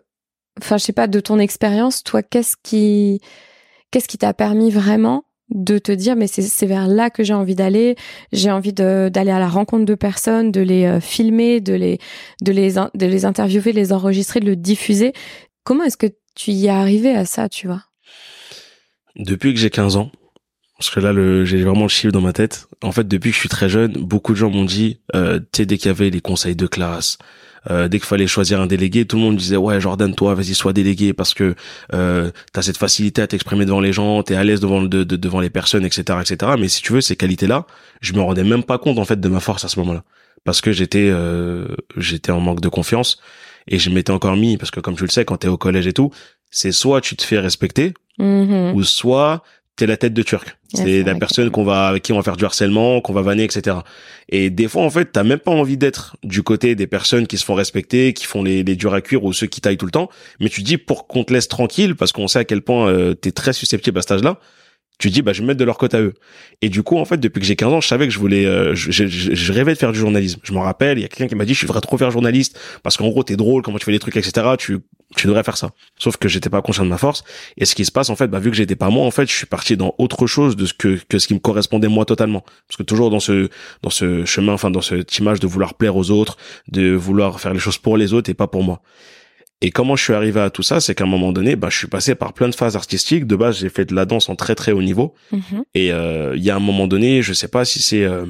[0.60, 3.20] enfin, je sais pas, de ton expérience, toi, qu'est-ce qui,
[3.90, 7.54] qu'est-ce qui t'a permis vraiment de te dire mais c'est vers là que j'ai envie
[7.54, 7.96] d'aller
[8.32, 11.98] j'ai envie d'aller à la rencontre de personnes de les filmer de les
[12.42, 15.14] de les de les interviewer de les enregistrer de le diffuser
[15.64, 16.06] comment est-ce que
[16.38, 17.82] tu y es arrivé à ça tu vois?
[19.16, 20.12] Depuis que j'ai 15 ans,
[20.78, 21.12] parce que là,
[21.44, 22.68] j'ai vraiment le chiffre dans ma tête.
[22.82, 25.46] En fait, depuis que je suis très jeune, beaucoup de gens m'ont dit, euh, tu
[25.56, 27.18] sais, dès qu'il y avait les conseils de classe,
[27.68, 30.54] euh, dès qu'il fallait choisir un délégué, tout le monde disait, ouais, Jordan, toi, vas-y,
[30.54, 31.56] sois délégué parce que
[31.94, 35.50] euh, t'as cette facilité à t'exprimer devant les gens, t'es à l'aise devant devant les
[35.50, 36.52] personnes, etc., etc.
[36.56, 37.66] Mais si tu veux, ces qualités-là,
[38.00, 40.04] je me rendais même pas compte en fait de ma force à ce moment-là,
[40.44, 43.18] parce que j'étais, euh, j'étais en manque de confiance
[43.68, 45.86] et je m'étais encore mis, parce que comme tu le sais, quand t'es au collège
[45.86, 46.10] et tout,
[46.50, 48.72] c'est soit tu te fais respecter, Mhm.
[48.74, 49.42] ou soit
[49.76, 50.56] t'es la tête de turc.
[50.74, 53.44] C'est la personne qu'on va, avec qui on va faire du harcèlement, qu'on va vanner,
[53.44, 53.76] etc.
[54.28, 57.38] Et des fois, en fait, t'as même pas envie d'être du côté des personnes qui
[57.38, 59.86] se font respecter, qui font les, les durs à cuire ou ceux qui taillent tout
[59.86, 60.10] le temps.
[60.40, 63.14] Mais tu dis pour qu'on te laisse tranquille, parce qu'on sait à quel point euh,
[63.14, 64.40] t'es très susceptible à cet âge-là.
[64.98, 66.14] Tu dis, bah, je vais me mettre de leur côté à eux.
[66.60, 68.46] Et du coup, en fait, depuis que j'ai 15 ans, je savais que je voulais,
[68.46, 70.40] euh, je, je, je- rêvais de faire du journalisme.
[70.42, 72.58] Je me rappelle, il y a quelqu'un qui m'a dit, je voudrais trop faire journaliste,
[72.82, 74.44] parce qu'en gros, t'es drôle, comment tu fais des trucs, etc.
[74.58, 74.78] Tu,
[75.16, 75.70] tu devrais faire ça.
[75.98, 77.22] Sauf que j'étais pas conscient de ma force.
[77.56, 79.26] Et ce qui se passe, en fait, bah, vu que j'étais pas moi, en fait,
[79.30, 82.04] je suis parti dans autre chose de ce que, que ce qui me correspondait moi
[82.04, 82.40] totalement.
[82.66, 83.48] Parce que toujours dans ce,
[83.82, 87.52] dans ce chemin, enfin, dans cette image de vouloir plaire aux autres, de vouloir faire
[87.54, 88.82] les choses pour les autres et pas pour moi.
[89.60, 91.76] Et comment je suis arrivé à tout ça, c'est qu'à un moment donné, bah, je
[91.76, 93.26] suis passé par plein de phases artistiques.
[93.26, 95.14] De base, j'ai fait de la danse en très très haut niveau.
[95.32, 95.64] Mhm.
[95.74, 98.24] Et euh, il y a un moment donné, je sais pas si c'est euh,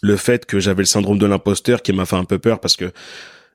[0.00, 2.76] le fait que j'avais le syndrome de l'imposteur qui m'a fait un peu peur parce
[2.76, 2.92] que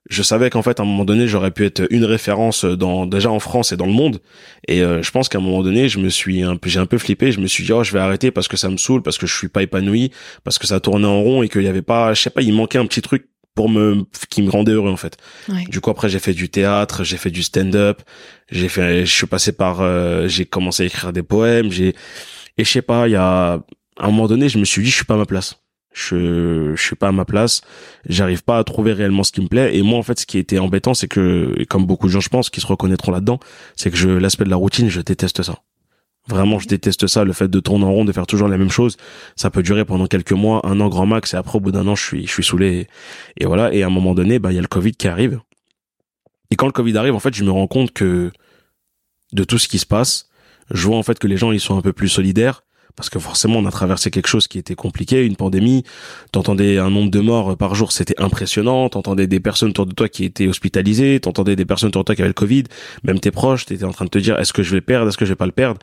[0.09, 3.29] je savais qu'en fait à un moment donné j'aurais pu être une référence dans déjà
[3.29, 4.21] en France et dans le monde
[4.65, 6.85] et euh, je pense qu'à un moment donné je me suis un peu j'ai un
[6.85, 9.01] peu flippé je me suis dit oh je vais arrêter parce que ça me saoule
[9.01, 10.11] parce que je suis pas épanoui
[10.45, 12.53] parce que ça tournait en rond et qu'il y avait pas je sais pas il
[12.53, 15.17] manquait un petit truc pour me qui me rendait heureux en fait.
[15.49, 15.63] Ouais.
[15.67, 18.03] du coup après j'ai fait du théâtre j'ai fait du stand-up
[18.51, 21.89] j'ai fait je suis passé par euh, j'ai commencé à écrire des poèmes j'ai
[22.59, 23.53] et je sais pas il y a
[23.99, 25.55] à un moment donné je me suis dit je suis pas à ma place.
[25.91, 27.61] Je je suis pas à ma place.
[28.07, 29.75] J'arrive pas à trouver réellement ce qui me plaît.
[29.75, 32.29] Et moi en fait ce qui était embêtant c'est que comme beaucoup de gens je
[32.29, 33.39] pense qui se reconnaîtront là-dedans
[33.75, 35.55] c'est que je l'aspect de la routine je déteste ça
[36.27, 38.69] Vraiment, je déteste ça, le fait de tourner en rond, de faire toujours la même
[38.69, 38.97] chose.
[39.35, 41.87] Ça peut durer pendant quelques mois, un an grand max, et après, au bout d'un
[41.87, 42.87] an, je suis, je suis saoulé.
[43.37, 43.73] Et, voilà.
[43.73, 45.39] Et à un moment donné, bah, il y a le Covid qui arrive.
[46.51, 48.31] Et quand le Covid arrive, en fait, je me rends compte que
[49.33, 50.29] de tout ce qui se passe,
[50.71, 52.63] je vois en fait que les gens, ils sont un peu plus solidaires
[52.97, 55.83] parce que forcément on a traversé quelque chose qui était compliqué, une pandémie.
[56.31, 58.89] T'entendais un nombre de morts par jour, c'était impressionnant.
[58.89, 62.15] T'entendais des personnes autour de toi qui étaient hospitalisées, t'entendais des personnes autour de toi
[62.15, 62.63] qui avaient le Covid,
[63.03, 65.17] même tes proches, t'étais en train de te dire est-ce que je vais perdre, est-ce
[65.17, 65.79] que je vais pas le perdre?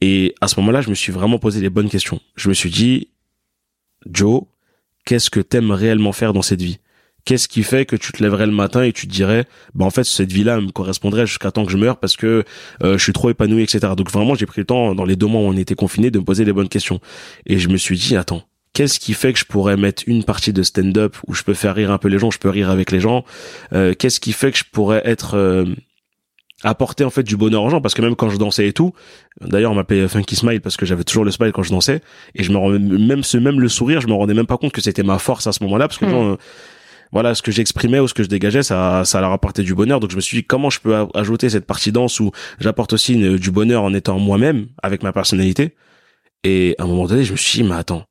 [0.00, 2.20] Et à ce moment-là, je me suis vraiment posé les bonnes questions.
[2.36, 3.08] Je me suis dit,
[4.10, 4.42] Joe,
[5.04, 6.78] qu'est-ce que t'aimes réellement faire dans cette vie?
[7.24, 9.44] Qu'est-ce qui fait que tu te lèverais le matin et tu te dirais,
[9.74, 12.44] bah en fait cette vie-là me correspondrait jusqu'à temps que je meure parce que
[12.82, 13.92] euh, je suis trop épanoui, etc.
[13.96, 16.18] Donc vraiment j'ai pris le temps dans les deux mois où on était confinés de
[16.20, 17.00] me poser les bonnes questions
[17.44, 20.52] et je me suis dit attends qu'est-ce qui fait que je pourrais mettre une partie
[20.52, 22.92] de stand-up où je peux faire rire un peu les gens, je peux rire avec
[22.92, 23.24] les gens?
[23.74, 25.66] Euh, Qu'est-ce qui fait que je pourrais être euh,
[26.64, 27.80] apporter en fait du bonheur aux gens.
[27.80, 28.92] Parce que même quand je dansais et tout
[29.40, 32.00] d'ailleurs on m'appelait Funky Smile parce que j'avais toujours le smile quand je dansais.
[32.34, 34.72] Et je me rendais même ce même le sourire je me rendais même pas compte
[34.72, 35.88] que c'était ma force à ce moment-là.
[35.88, 36.36] Parce que hmm.
[37.12, 40.00] voilà ce que j'exprimais ou ce que je dégageais ça ça leur apportait du bonheur.
[40.00, 43.16] Donc je me suis dit comment je peux ajouter cette partie danse où j'apporte aussi
[43.38, 45.74] du bonheur en étant moi-même avec ma personnalité?
[46.44, 48.04] Et à un moment donné je me suis dit mais attends.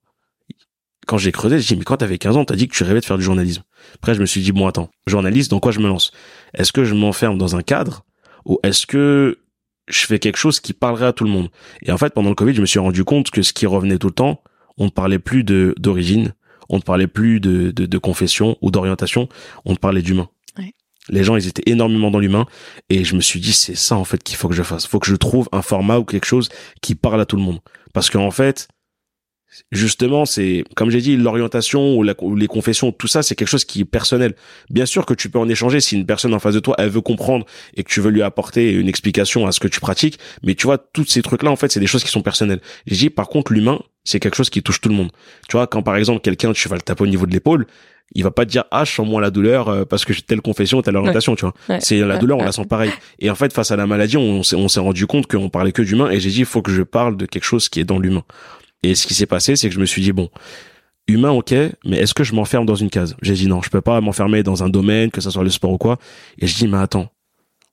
[1.05, 2.99] Quand j'ai creusé, j'ai dit, mais quand t'avais 15 ans, t'as dit que tu rêvais
[2.99, 3.63] de faire du journalisme.
[3.95, 6.11] Après, je me suis dit, bon, attends, journaliste, dans quoi je me lance?
[6.53, 8.03] Est-ce que je m'enferme dans un cadre
[8.47, 9.37] ou est-ce que
[9.87, 11.49] je fais quelque chose qui parlerait à tout le monde?
[11.83, 13.99] Et en fait, pendant le Covid, je me suis rendu compte que ce qui revenait
[13.99, 14.41] tout le temps,
[14.77, 16.33] on ne parlait plus de, d'origine,
[16.69, 19.29] on ne parlait plus de, de, confession ou d'orientation,
[19.65, 20.29] on parlait d'humain.
[21.09, 22.45] Les gens, ils étaient énormément dans l'humain
[22.89, 24.83] et je me suis dit, c'est ça en fait qu'il faut que je fasse.
[24.83, 26.49] Il faut que je trouve un format ou quelque chose
[26.81, 27.59] qui parle à tout le monde.
[27.93, 28.67] Parce qu'en fait,
[29.71, 33.81] justement, c'est, comme j'ai dit, l'orientation ou, les confessions, tout ça, c'est quelque chose qui
[33.81, 34.35] est personnel.
[34.69, 36.89] Bien sûr que tu peux en échanger si une personne en face de toi, elle
[36.89, 37.45] veut comprendre
[37.75, 40.19] et que tu veux lui apporter une explication à ce que tu pratiques.
[40.43, 42.61] Mais tu vois, tous ces trucs-là, en fait, c'est des choses qui sont personnelles.
[42.85, 45.11] J'ai dit, par contre, l'humain, c'est quelque chose qui touche tout le monde.
[45.49, 47.67] Tu vois, quand par exemple, quelqu'un, tu vas le taper au niveau de l'épaule,
[48.15, 50.21] il va pas te dire ah je sens moins la douleur euh, parce que j'ai
[50.21, 53.35] telle confession telle orientation tu vois c'est la douleur on la sent pareil et en
[53.35, 56.09] fait face à la maladie on s'est on s'est rendu compte qu'on parlait que d'humain
[56.09, 58.23] et j'ai dit il faut que je parle de quelque chose qui est dans l'humain
[58.89, 60.29] et ce qui s'est passé, c'est que je me suis dit, bon,
[61.07, 61.53] humain, ok,
[61.85, 63.15] mais est-ce que je m'enferme dans une case?
[63.21, 65.71] J'ai dit non, je peux pas m'enfermer dans un domaine, que ce soit le sport
[65.71, 65.97] ou quoi.
[66.39, 67.09] Et je dis, mais attends,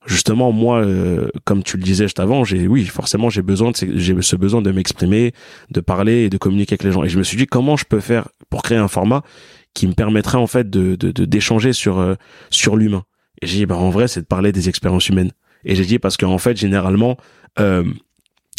[0.07, 4.21] justement, moi, euh, comme tu le disais juste avant, j'ai, oui, forcément, j'ai besoin de,
[4.21, 5.33] ce besoin de m'exprimer,
[5.71, 7.05] de parler et de communiquer avec les gens.
[7.05, 9.23] Et je me suis dit, comment je peux faire pour créer un format
[9.75, 12.15] qui me permettrait en fait de, d'échanger sur euh,
[12.51, 13.05] sur l'humain?
[13.43, 15.33] Et j'ai dit, bah en vrai, c'est de parler des expériences humaines.
[15.65, 17.17] Et j'ai dit parce qu'en fait, généralement,
[17.59, 17.85] euh,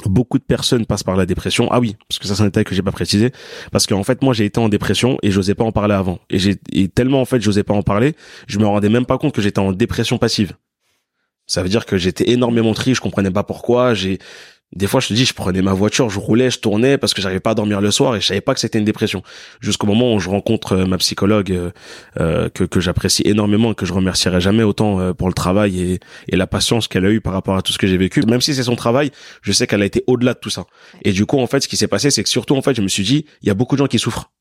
[0.10, 1.68] beaucoup de personnes passent par la dépression.
[1.72, 3.32] Ah oui, parce que ça c'est un détail que j'ai pas précisé.
[3.72, 6.20] Parce qu'en fait, moi j'ai été en dépression et j'osais pas en parler avant.
[6.30, 8.16] Et j'ai tellement en fait j'osais pas en parler,
[8.48, 10.54] je me rendais même pas compte que j'étais en dépression passive.
[11.48, 13.94] Ça veut dire que j'étais énormément triste, je comprenais pas pourquoi.
[13.94, 14.18] J'ai
[14.76, 17.22] des fois, je te dis, je prenais ma voiture, je roulais, je tournais parce que
[17.22, 19.24] j'arrivais pas à dormir le soir et je savais pas que c'était une dépression.
[19.62, 21.72] Jusqu'au moment où je rencontre euh, ma psychologue euh,
[22.20, 26.00] euh, que, que j'apprécie énormément et que je remercierai jamais autant pour le travail et,
[26.28, 28.22] et la patience qu'elle a eu par rapport à tout ce que j'ai vécu.
[28.24, 29.12] Même si c'est son travail,
[29.42, 30.66] je sais qu'elle a été au-delà de tout ça.
[31.04, 32.82] Et du coup, en fait, ce qui s'est passé, c'est que surtout, en fait, je
[32.82, 34.32] me suis dit, il y a beaucoup de gens qui souffrent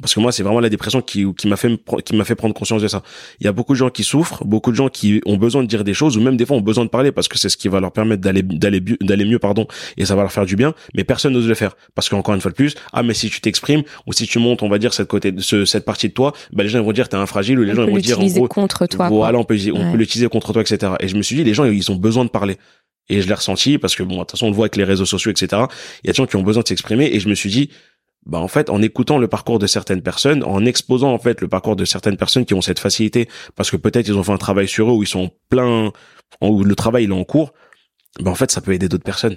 [0.00, 2.54] parce que moi c'est vraiment la dépression qui qui m'a fait qui m'a fait prendre
[2.54, 3.02] conscience de ça.
[3.40, 5.68] Il y a beaucoup de gens qui souffrent, beaucoup de gens qui ont besoin de
[5.68, 7.56] dire des choses ou même des fois ont besoin de parler parce que c'est ce
[7.56, 10.56] qui va leur permettre d'aller d'aller d'aller mieux pardon et ça va leur faire du
[10.56, 13.30] bien, mais personne n'ose le faire parce qu'encore une fois de plus, ah mais si
[13.30, 16.14] tu t'exprimes ou si tu montes, on va dire cette côté ce, cette partie de
[16.14, 18.26] toi, bah, les gens vont dire t'es un fragile ou les gens vont dire en
[18.26, 19.08] gros contre toi.
[19.08, 20.92] Voilà, on peut on peut l'utiliser contre toi etc.
[21.00, 22.56] Et je me suis dit les gens ils ont besoin de parler
[23.08, 24.84] et je l'ai ressenti parce que bon de toute façon on le voit avec les
[24.84, 25.62] réseaux sociaux etc.
[26.02, 27.70] Il y a des gens qui ont besoin de s'exprimer et je me suis dit
[28.30, 31.48] bah en fait en écoutant le parcours de certaines personnes, en exposant en fait le
[31.48, 34.38] parcours de certaines personnes qui ont cette facilité parce que peut-être ils ont fait un
[34.38, 35.92] travail sur eux ou ils sont pleins
[36.40, 37.52] ou le travail il est en cours,
[38.20, 39.36] bah en fait ça peut aider d'autres personnes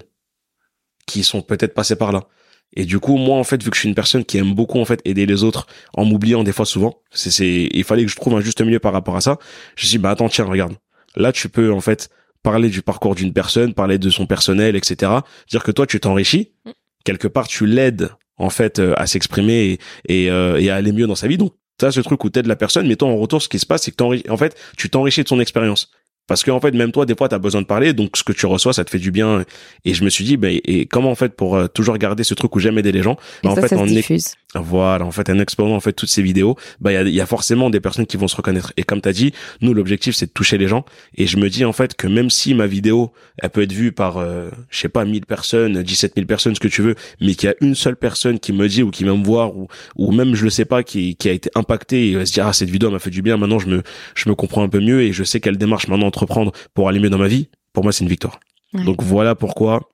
[1.07, 2.27] qui sont peut-être passées par là.
[2.75, 4.79] Et du coup, moi, en fait, vu que je suis une personne qui aime beaucoup,
[4.79, 8.09] en fait, aider les autres en m'oubliant des fois souvent, c'est, c'est, il fallait que
[8.09, 9.37] je trouve un juste milieu par rapport à ça.
[9.75, 10.73] Je me suis dit, bah, attends, tiens, regarde.
[11.15, 12.09] Là, tu peux, en fait,
[12.41, 15.11] parler du parcours d'une personne, parler de son personnel, etc.
[15.51, 16.53] Dire que toi, tu t'enrichis.
[16.65, 16.71] Mm.
[17.03, 21.07] Quelque part, tu l'aides en fait euh, à s'exprimer et, euh, et, à aller mieux
[21.07, 21.38] dans sa vie.
[21.38, 23.65] Donc as ce truc où t'aides la personne, mais toi en retour, ce qui se
[23.65, 25.91] passe, c'est que en fait, tu t'enrichis de son expérience.
[26.28, 28.24] Parce qu'en en fait, même toi, des fois, tu as besoin de parler, donc ce
[28.24, 29.43] que tu reçois, ça te fait du bien.
[29.84, 32.34] Et je me suis dit, ben, et comment en fait pour euh, toujours garder ce
[32.34, 34.36] truc où j'aime aider les gens ben, En fait, ça diffuse.
[34.55, 37.21] voilà, en fait, en exposant en fait toutes ces vidéos, ben il y a, y
[37.21, 38.71] a, forcément des personnes qui vont se reconnaître.
[38.78, 40.86] Et comme tu as dit, nous l'objectif c'est de toucher les gens.
[41.15, 43.91] Et je me dis en fait que même si ma vidéo, elle peut être vue
[43.91, 47.36] par, euh, je sais pas, 1000 personnes, 17 000 personnes, ce que tu veux, mais
[47.36, 49.67] qu'il y a une seule personne qui me dit ou qui va me voir ou,
[49.97, 52.47] ou même je le sais pas, qui, qui a été impactée et va se dire
[52.47, 53.36] ah cette vidéo m'a fait du bien.
[53.36, 53.84] Maintenant je me,
[54.15, 56.99] je me comprends un peu mieux et je sais quelle démarche maintenant entreprendre pour aller
[56.99, 58.39] mieux dans ma vie, pour moi, c'est une victoire.
[58.74, 59.89] Donc voilà pourquoi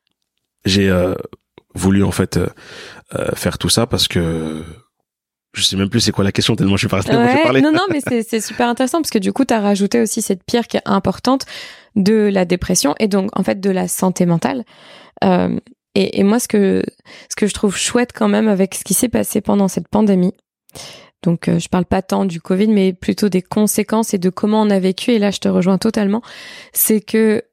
[0.66, 1.14] j'ai euh,
[1.76, 2.48] voulu en fait euh,
[3.16, 4.64] euh, faire tout ça parce que
[5.54, 7.12] je sais même plus c'est quoi la question tellement je suis pas resté
[7.44, 7.62] parler.
[7.62, 10.44] Non non mais c'est super intéressant parce que du coup tu as rajouté aussi cette
[10.46, 11.46] pierre qui est importante
[11.96, 14.64] de la dépression et donc en fait de la santé mentale.
[15.96, 16.84] Et, et moi, ce que
[17.30, 20.34] ce que je trouve chouette quand même avec ce qui s'est passé pendant cette pandémie,
[21.24, 24.62] donc euh, je parle pas tant du Covid, mais plutôt des conséquences et de comment
[24.62, 25.12] on a vécu.
[25.12, 26.22] Et là, je te rejoins totalement.
[26.72, 27.44] C'est que,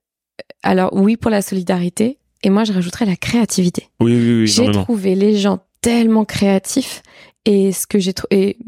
[0.63, 3.89] alors oui pour la solidarité, et moi je rajouterais la créativité.
[4.01, 4.47] Oui, oui, oui.
[4.47, 7.03] J'ai trouvé les gens tellement créatifs
[7.45, 8.59] et ce que j'ai trouvé.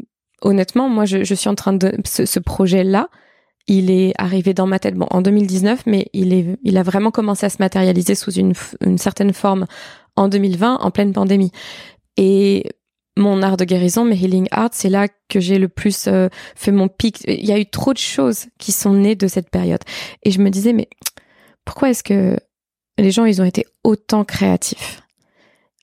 [0.41, 3.09] Honnêtement, moi je, je, suis en train de ce, ce projet-là.
[3.67, 7.11] Il est arrivé dans ma tête, bon, en 2019, mais il est, il a vraiment
[7.11, 9.67] commencé à se matérialiser sous une, une certaine forme
[10.15, 11.51] en 2020, en pleine pandémie.
[12.17, 12.65] Et
[13.19, 16.71] mon art de guérison, mes healing art, c'est là que j'ai le plus euh, fait
[16.71, 17.21] mon pic.
[17.27, 19.81] Il y a eu trop de choses qui sont nées de cette période.
[20.23, 20.89] Et je me disais, mais
[21.65, 22.37] pourquoi est-ce que
[22.97, 25.01] les gens, ils ont été autant créatifs?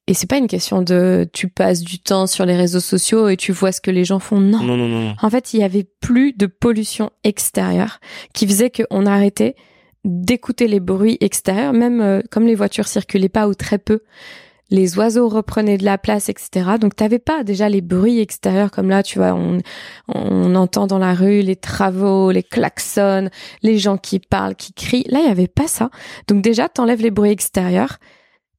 [0.08, 3.36] Et c'est pas une question de tu passes du temps sur les réseaux sociaux et
[3.36, 4.40] tu vois ce que les gens font.
[4.40, 4.62] Non.
[4.62, 5.16] Non, non, non.
[5.20, 7.98] En fait, il y avait plus de pollution extérieure
[8.32, 9.56] qui faisait qu'on arrêtait
[10.04, 14.02] d'écouter les bruits extérieurs, même euh, comme les voitures circulaient pas ou très peu
[14.70, 16.72] les oiseaux reprenaient de la place, etc.
[16.80, 19.60] Donc t'avais pas déjà les bruits extérieurs comme là, tu vois, on,
[20.08, 23.30] on entend dans la rue les travaux, les klaxons,
[23.62, 25.06] les gens qui parlent, qui crient.
[25.08, 25.90] Là, il y avait pas ça.
[26.28, 27.98] Donc déjà, t'enlèves les bruits extérieurs.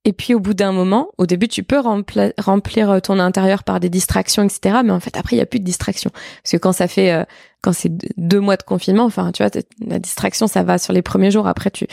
[0.08, 3.82] Et puis au bout d'un moment, au début, tu peux remplir euh, ton intérieur par
[3.82, 4.78] des distractions, etc.
[4.86, 6.12] Mais en fait, après, il y a plus de distractions.
[6.12, 7.26] Parce que quand ça fait, euh,
[7.62, 9.52] quand c'est deux mois de confinement, enfin, tu vois,
[9.86, 11.46] la distraction, ça va sur les premiers jours.
[11.46, 11.88] Après, tu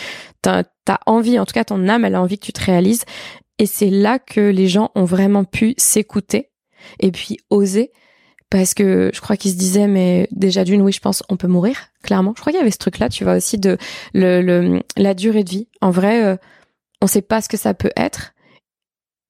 [0.47, 3.05] as, as envie, en tout cas, ton âme, elle a envie que tu te réalises.
[3.59, 6.51] Et c'est là que les gens ont vraiment pu s'écouter
[7.01, 7.93] et puis oser.
[8.51, 11.49] Parce que je crois qu'ils se disaient, mais déjà d'une, oui, je pense, on peut
[11.49, 12.35] mourir, clairement.
[12.37, 13.79] Je crois qu'il y avait ce truc-là, tu vois, aussi de
[14.13, 15.69] le, le, la durée de vie.
[15.81, 16.37] En vrai, euh,
[17.01, 18.33] on sait pas ce que ça peut être.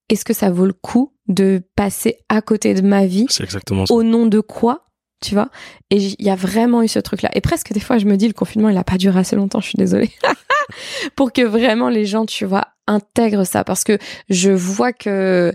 [0.09, 3.87] Est-ce que ça vaut le coup de passer à côté de ma vie C'est exactement
[3.87, 3.93] ça.
[3.93, 4.85] Au nom de quoi
[5.21, 5.49] tu vois?
[5.89, 7.29] Et il y a vraiment eu ce truc-là.
[7.33, 9.59] Et presque des fois, je me dis, le confinement, il a pas duré assez longtemps,
[9.59, 10.11] je suis désolée.
[11.15, 13.97] Pour que vraiment les gens, tu vois, intègre ça parce que
[14.29, 15.53] je vois que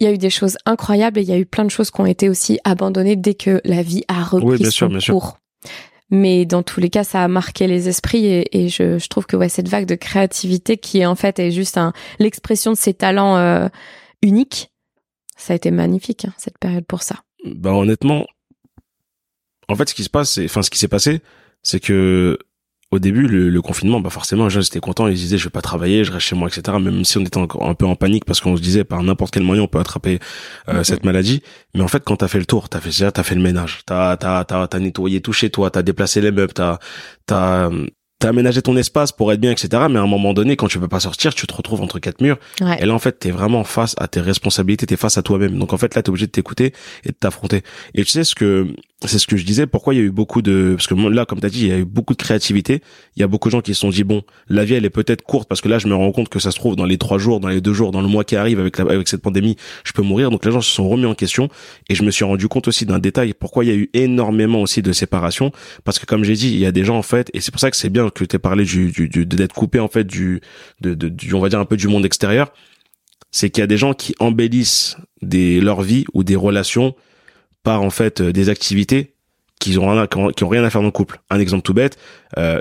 [0.00, 1.90] il y a eu des choses incroyables et il y a eu plein de choses
[1.90, 5.00] qui ont été aussi abandonnées dès que la vie a repris bien son sûr, bien
[5.00, 5.14] sûr.
[5.14, 5.38] cours.
[6.10, 9.26] Mais dans tous les cas, ça a marqué les esprits et, et je, je, trouve
[9.26, 11.78] que ouais, cette vague de créativité qui en fait est juste
[12.18, 13.68] l'expression de ces talents euh,
[14.20, 14.70] uniques,
[15.36, 17.22] ça a été magnifique hein, cette période pour ça.
[17.44, 18.26] Bah honnêtement,
[19.68, 21.20] en fait, ce qui se passe, enfin ce qui s'est passé,
[21.62, 22.38] c'est que
[22.94, 25.08] au début, le, le, confinement, bah forcément, les gens étaient contents.
[25.08, 26.76] Ils disaient, je vais pas travailler, je reste chez moi, etc.
[26.80, 29.34] Même si on était encore un peu en panique parce qu'on se disait, par n'importe
[29.34, 30.18] quel moyen, on peut attraper
[30.68, 30.84] euh, mm-hmm.
[30.84, 31.42] cette maladie.
[31.74, 33.80] Mais en fait, quand t'as fait le tour, t'as fait déjà, t'as fait le ménage,
[33.86, 36.78] t'as t'as t'as t'as nettoyé tout chez toi, t'as déplacé les meubles, t'as
[37.26, 37.70] t'as
[38.18, 39.68] t'as aménagé ton espace pour être bien, etc.
[39.90, 42.20] Mais à un moment donné, quand tu peux pas sortir, tu te retrouves entre quatre
[42.20, 42.38] murs.
[42.60, 42.78] Ouais.
[42.80, 45.58] Et là, en fait, t'es vraiment face à tes responsabilités, t'es face à toi-même.
[45.58, 46.72] Donc, en fait, là, t'es obligé de t'écouter
[47.04, 47.62] et de t'affronter.
[47.94, 48.68] Et tu sais ce que,
[49.06, 51.24] c'est ce que je disais, pourquoi il y a eu beaucoup de, parce que là,
[51.26, 52.80] comme t'as dit, il y a eu beaucoup de créativité.
[53.16, 54.90] Il y a beaucoup de gens qui se sont dit, bon, la vie, elle est
[54.90, 56.98] peut-être courte parce que là, je me rends compte que ça se trouve dans les
[56.98, 59.22] trois jours, dans les deux jours, dans le mois qui arrive avec la, avec cette
[59.22, 60.30] pandémie, je peux mourir.
[60.30, 61.48] Donc, les gens se sont remis en question
[61.88, 64.62] et je me suis rendu compte aussi d'un détail, pourquoi il y a eu énormément
[64.62, 65.52] aussi de séparation.
[65.84, 67.60] Parce que, comme j'ai dit, il y a des gens, en fait, et c'est pour
[67.60, 70.40] ça que c'est bien que tu parlé du, du, du d'être coupé, en fait, du,
[70.80, 72.52] de, de, du, on va dire un peu du monde extérieur.
[73.30, 76.94] C'est qu'il y a des gens qui embellissent des, leur vie ou des relations
[77.64, 79.14] par, en fait, des activités
[79.58, 81.20] qui ont, rien, qui ont rien à faire dans le couple.
[81.30, 81.98] Un exemple tout bête,
[82.38, 82.60] euh,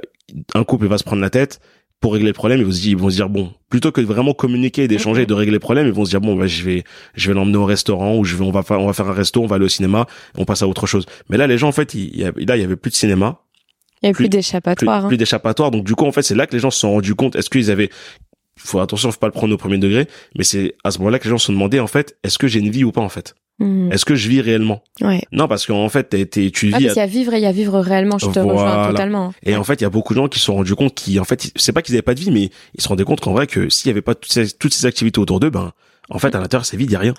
[0.56, 1.60] un couple va se prendre la tête
[2.04, 4.02] pour régler le problème, ils vont se dire, ils vont se dire bon, plutôt que
[4.02, 6.62] de vraiment communiquer, d'échanger, de régler le problème, ils vont se dire bon, bah, je
[6.64, 6.84] vais,
[7.16, 9.14] je vais l'emmener au restaurant ou je vais, on va faire, on va faire un
[9.14, 10.06] resto, on va aller au cinéma,
[10.38, 11.06] on passe à autre chose.
[11.30, 12.96] Mais là, les gens, en fait, il, y a, là, il y avait plus de
[12.96, 13.40] cinéma.
[14.02, 15.00] Il y avait plus, plus d'échappatoire.
[15.00, 15.08] Plus, hein.
[15.08, 15.72] plus d'échappatoire.
[15.72, 17.50] Donc, du coup, en fait, c'est là que les gens se sont rendus compte, est-ce
[17.50, 17.90] qu'ils avaient,
[18.58, 21.24] faut attention, faut pas le prendre au premier degré, mais c'est à ce moment-là que
[21.24, 23.08] les gens se sont demandé, en fait, est-ce que j'ai une vie ou pas, en
[23.08, 23.34] fait?
[23.60, 23.92] Mmh.
[23.92, 24.82] Est-ce que je vis réellement?
[25.02, 25.22] Ouais.
[25.32, 26.86] Non, parce qu'en fait, t'es, t'es, tu Ah, vis.
[26.86, 28.52] parce qu'il y a vivre et il y a vivre réellement, je te Voilà.
[28.54, 29.34] rejoins totalement.
[29.44, 31.20] Et en fait, il y a beaucoup de gens qui se sont rendus compte qui,
[31.20, 33.32] en fait, c'est pas qu'ils avaient pas de vie, mais ils se rendaient compte qu'en
[33.34, 35.72] vrai, que s'il y avait pas toutes ces, toutes ces activités autour d'eux, ben,
[36.10, 37.14] en fait, à l'intérieur, c'est vide, il y a rien.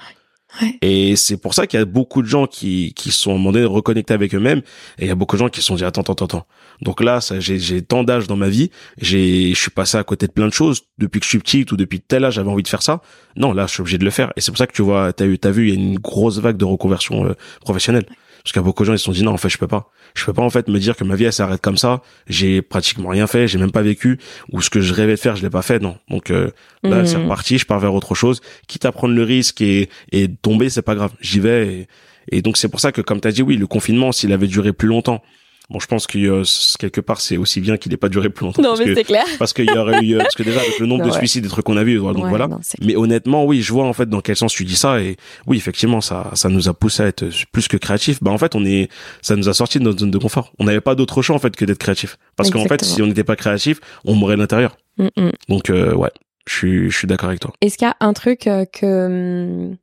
[0.83, 3.67] Et c'est pour ça qu'il y a beaucoup de gens qui, qui sont demandés de
[3.67, 4.63] reconnecter avec eux-mêmes.
[4.99, 6.47] Et il y a beaucoup de gens qui se sont dit, attends, attends, attends.
[6.81, 8.71] Donc là, ça, j'ai, j'ai tant d'âge dans ma vie.
[9.01, 10.83] J'ai, je suis passé à côté de plein de choses.
[10.99, 13.01] Depuis que je suis petite ou depuis tel âge, j'avais envie de faire ça.
[13.37, 14.33] Non, là, je suis obligé de le faire.
[14.37, 15.99] Et c'est pour ça que tu vois, t'as eu, t'as vu, il y a une
[15.99, 18.07] grosse vague de reconversion euh, professionnelle.
[18.45, 19.57] Parce qu'il y a beaucoup de gens, ils se sont dit, non, en fait, je
[19.57, 19.91] peux pas.
[20.15, 22.03] Je peux pas, en fait, me dire que ma vie, elle s'arrête comme ça.
[22.29, 23.49] J'ai pratiquement rien fait.
[23.49, 24.19] J'ai même pas vécu.
[24.53, 25.79] Ou ce que je rêvais de faire, je l'ai pas fait.
[25.81, 25.97] Non.
[26.11, 26.51] Donc, euh,
[26.83, 27.07] là, Mhm.
[27.07, 27.57] c'est reparti.
[27.57, 28.43] Je pars vers autre chose.
[28.69, 31.13] Quitte à prendre le risque et, et tomber, c'est pas grave.
[31.23, 31.87] J'y vais.
[32.31, 34.31] Et, et donc, c'est pour ça que, comme tu as dit, oui, le confinement, s'il
[34.33, 35.23] avait duré plus longtemps,
[35.71, 36.43] bon, je pense que euh,
[36.79, 38.63] quelque part, c'est aussi bien qu'il ait pas duré plus longtemps.
[38.63, 39.25] Non, mais c'est clair.
[39.39, 41.19] parce qu'il y aurait eu, euh, parce que déjà, avec le nombre de Ouais.
[41.19, 42.49] suicides, des trucs qu'on a vu, donc Ouais, voilà.
[42.49, 45.17] non, Mais honnêtement, oui, je vois en fait dans quel sens tu dis ça et
[45.47, 48.23] oui, effectivement, ça, ça nous a poussé à être plus que créatif.
[48.23, 48.89] Bah en fait, on est,
[49.23, 50.53] ça nous a sorti de notre zone de confort.
[50.59, 52.19] On n'avait pas d'autre choix en fait que d'être créatif.
[52.37, 54.77] Parce qu'en fait, si on n'était pas créatif, on mourrait de l'intérieur.
[54.99, 55.31] Mm, mm.
[55.49, 56.11] Donc euh, ouais.
[56.47, 57.55] Je suis, je suis d'accord avec toi.
[57.63, 59.07] Est-ce qu'il y a un truc euh, que
[59.71, 59.77] hum,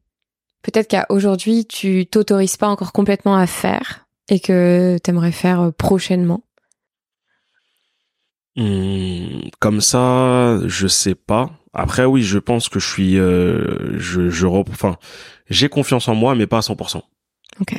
[0.62, 4.06] peut-être qu'aujourd'hui tu t'autorises pas encore complètement à faire?
[4.32, 6.44] Et que t'aimerais faire euh, prochainement?
[8.58, 11.52] Hum, comme ça, je sais pas.
[11.74, 14.98] Après, oui, je pense que je suis, euh, je, je, enfin,
[15.50, 17.02] j'ai confiance en moi, mais pas à 100%.
[17.60, 17.76] Ok.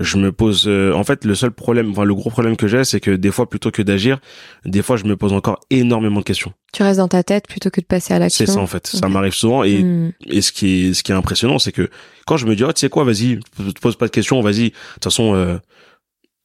[0.00, 2.84] Je me pose, euh, en fait, le seul problème, enfin, le gros problème que j'ai,
[2.84, 4.18] c'est que des fois, plutôt que d'agir,
[4.64, 6.52] des fois, je me pose encore énormément de questions.
[6.72, 8.44] Tu restes dans ta tête plutôt que de passer à l'action?
[8.44, 8.86] C'est ça, en fait.
[8.88, 10.10] Ça m'arrive souvent et Hmm.
[10.26, 11.88] Et ce qui est, ce qui est impressionnant, c'est que
[12.26, 14.70] quand je me dis, oh, tu sais quoi, vas-y, te pose pas de questions, vas-y.
[14.70, 15.58] De toute façon, euh,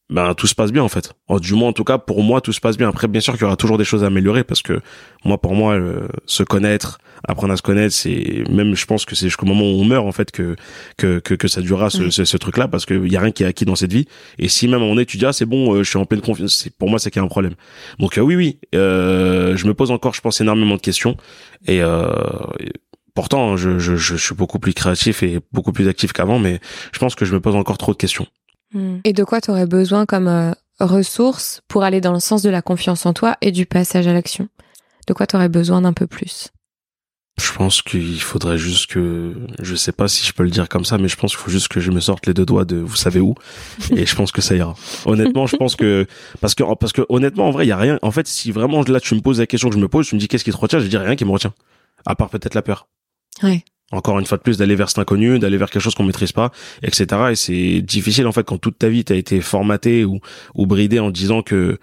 [0.10, 1.14] ben, tout se passe bien, en fait.
[1.28, 2.89] Oh, du moins, en tout cas, pour moi, tout se passe bien.
[2.89, 4.82] Après, bien sûr qu'il y aura toujours des choses à améliorer parce que
[5.24, 9.16] moi, pour moi, euh, se connaître, apprendre à se connaître, c'est même, je pense que
[9.16, 10.55] c'est jusqu'au moment où on meurt, en fait, que,
[10.97, 13.43] que, que, que ça durera ce, ce, ce truc-là parce qu'il y a rien qui
[13.43, 14.07] est acquis dans cette vie.
[14.39, 16.22] Et si même on est, tu dis, ah, c'est bon, euh, je suis en pleine
[16.22, 17.53] confiance, pour moi, c'est qu'il y a un problème.
[17.99, 21.18] Donc, euh, oui, oui, euh, je me pose encore, je pense, énormément de questions
[21.68, 22.12] et, euh,
[22.60, 22.72] et
[23.16, 26.62] Pourtant, je, je, je suis beaucoup plus créatif et beaucoup plus actif qu'avant, mais
[26.93, 28.28] je pense que je me pose encore trop de questions.
[28.74, 28.97] Hmm.
[29.03, 32.49] Et de quoi tu aurais besoin comme euh, ressource pour aller dans le sens de
[32.49, 34.47] la confiance en toi et du passage à l'action?
[35.07, 36.49] De quoi tu aurais besoin d'un peu plus?
[37.39, 40.84] Je pense qu'il faudrait juste que, je sais pas si je peux le dire comme
[40.84, 42.76] ça, mais je pense qu'il faut juste que je me sorte les deux doigts de
[42.76, 43.34] vous savez où,
[43.95, 44.76] et je pense que ça ira.
[45.05, 46.05] Honnêtement, je pense que,
[46.41, 47.97] parce que, parce que honnêtement, en vrai, il y a rien.
[48.01, 50.15] En fait, si vraiment là tu me poses la question que je me pose, tu
[50.15, 51.53] me dis qu'est-ce qui te retient, je dis rien qui me retient,
[52.05, 52.88] à part peut-être la peur.
[53.41, 53.63] Ouais.
[53.92, 56.32] Encore une fois de plus, d'aller vers cet inconnu, d'aller vers quelque chose qu'on maîtrise
[56.32, 56.52] pas,
[56.84, 57.06] etc.
[57.32, 60.20] Et c'est difficile en fait quand toute ta vie t'as été formaté ou
[60.54, 61.80] ou bridé en disant que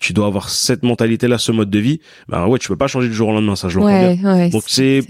[0.00, 2.00] tu dois avoir cette mentalité-là, ce mode de vie.
[2.28, 4.22] Ben ouais, tu peux pas changer du jour au lendemain, ça je l'entends bien.
[4.22, 4.50] Ouais, ouais.
[4.50, 5.00] Donc c'est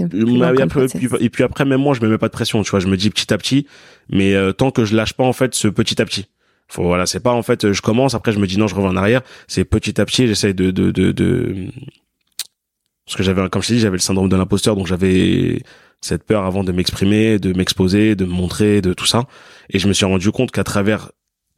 [1.20, 2.96] et puis après même moi je me mets pas de pression, tu vois, je me
[2.96, 3.66] dis petit à petit,
[4.09, 6.26] mais euh, tant que je lâche pas en fait ce petit à petit.
[6.68, 8.90] Faut voilà, c'est pas en fait je commence après je me dis non, je reviens
[8.90, 11.66] en arrière, c'est petit à petit, j'essaie de de de, de
[13.05, 15.62] parce que j'avais comme je t'ai dit, j'avais le syndrome de l'imposteur donc j'avais
[16.01, 19.24] cette peur avant de m'exprimer, de m'exposer, de me montrer, de tout ça.
[19.70, 21.11] Et je me suis rendu compte qu'à travers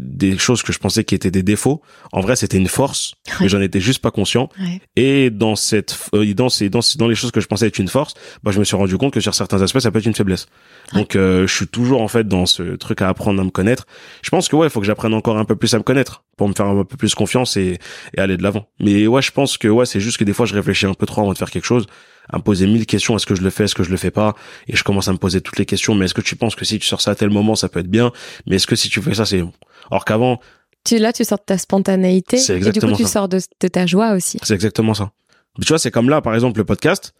[0.02, 1.82] des choses que je pensais qui étaient des défauts,
[2.12, 4.48] en vrai c'était une force, mais j'en étais juste pas conscient.
[4.58, 4.80] Ouais.
[4.96, 7.78] et dans cette euh, dans ces dans, ces- dans les choses que je pensais être
[7.78, 10.06] une force bah je me suis rendu compte que sur certains aspects ça peut être
[10.06, 10.46] une faiblesse.
[10.94, 13.84] Donc euh, je suis toujours en fait dans ce truc à apprendre à me connaître.
[14.22, 16.24] Je pense que ouais il faut que j'apprenne encore un peu plus à me connaître
[16.38, 17.76] pour me faire un peu plus confiance et,
[18.16, 18.68] et aller de l'avant.
[18.80, 21.04] Mais ouais je pense que ouais c'est juste que des fois je réfléchis un peu
[21.04, 21.86] trop avant de faire quelque chose
[22.32, 23.16] à me poser mille questions.
[23.16, 23.64] Est-ce que je le fais?
[23.64, 24.34] Est-ce que je le fais pas?
[24.68, 25.94] Et je commence à me poser toutes les questions.
[25.94, 27.80] Mais est-ce que tu penses que si tu sors ça à tel moment ça peut
[27.80, 28.12] être bien?
[28.46, 29.52] Mais est-ce que si tu fais ça c'est bon?
[29.90, 30.40] Alors qu'avant
[30.84, 33.38] Tu, là, tu sors de ta spontanéité C'est et du coup, exactement tu sors de,
[33.60, 34.38] de ta joie aussi.
[34.42, 35.12] C'est exactement ça.
[35.58, 37.12] Mais tu vois, c'est comme là, par exemple, le podcast.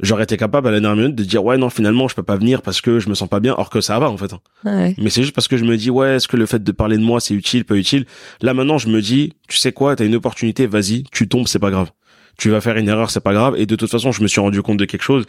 [0.00, 2.36] J'aurais été capable à la dernière minute de dire ouais non finalement je peux pas
[2.36, 3.54] venir parce que je me sens pas bien.
[3.56, 4.32] Or que ça va en fait.
[4.64, 4.94] Ouais.
[4.98, 6.96] mais c'est juste parce que je me dis ouais est-ce que le fait de parler
[6.96, 8.06] de moi c'est utile pas utile?
[8.40, 9.94] Là maintenant je me dis tu sais quoi?
[9.94, 11.90] T'as une opportunité vas-y tu tombes c'est pas grave
[12.38, 13.54] tu vas faire une erreur c'est pas grave.
[13.56, 15.24] Et de toute façon je me suis rendu compte de quelque chose.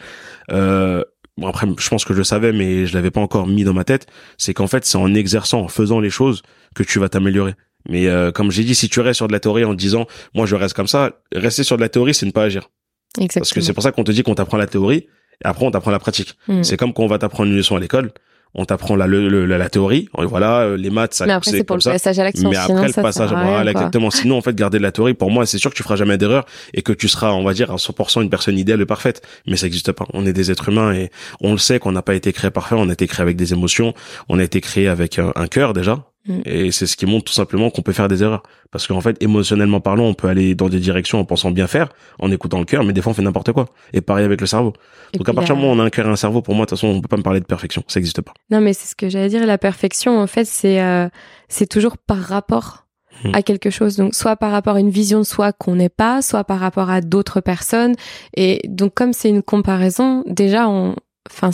[0.50, 1.02] Euh,
[1.36, 3.74] bon après je pense que je le savais mais je l'avais pas encore mis dans
[3.74, 4.06] ma tête.
[4.38, 6.42] C'est qu'en fait c'est en exerçant en faisant les choses
[6.74, 7.54] que tu vas t'améliorer.
[7.88, 10.46] Mais euh, comme j'ai dit si tu restes sur de la théorie en disant moi
[10.46, 12.70] je reste comme ça rester sur de la théorie c'est ne pas agir.
[13.18, 13.42] Exactement.
[13.42, 15.06] parce que c'est pour ça qu'on te dit qu'on t'apprend la théorie
[15.44, 16.34] et après on t'apprend la pratique.
[16.48, 16.62] Hmm.
[16.62, 18.12] c'est comme quand on va t'apprendre une leçon à l'école
[18.54, 21.50] on t'apprend la, le- le- la, théorie et voilà euh, les maths ça Mais après,
[21.50, 21.90] c'est pour comme le ça.
[21.92, 22.50] passage à l'action.
[22.50, 23.64] mais sinon, après le passage à quoi.
[23.70, 24.10] exactement.
[24.10, 26.18] Sinon en fait garder de la théorie pour moi c'est sûr que tu feras jamais
[26.18, 29.22] d'erreur et que tu seras on va dire à 100% une personne idéale et parfaite.
[29.46, 30.06] Mais ça n'existe pas.
[30.12, 32.74] On est des êtres humains et on le sait qu'on n'a pas été créé parfait.
[32.78, 33.94] On a été créé avec des émotions.
[34.28, 36.40] On a été créé avec un, un cœur déjà Mm.
[36.46, 39.22] et c'est ce qui montre tout simplement qu'on peut faire des erreurs parce qu'en fait
[39.22, 42.64] émotionnellement parlant on peut aller dans des directions en pensant bien faire en écoutant le
[42.64, 44.72] cœur mais des fois on fait n'importe quoi et pareil avec le cerveau
[45.12, 46.54] Et donc à partir du moment où on a un cœur et un cerveau pour
[46.54, 48.60] moi de toute façon on peut pas me parler de perfection ça n'existe pas Non,
[48.60, 49.44] mais c'est ce que j'allais dire.
[49.46, 51.08] La perfection, en fait, c'est euh,
[51.48, 52.84] c'est toujours par rapport
[53.22, 53.30] Hmm.
[53.32, 53.96] à quelque chose.
[53.96, 56.90] Donc, soit par rapport à une vision de soi qu'on n'est pas, soit par rapport
[56.90, 57.94] à d'autres personnes.
[58.36, 60.96] Et donc, comme c'est une comparaison, déjà, on,
[61.30, 61.50] enfin,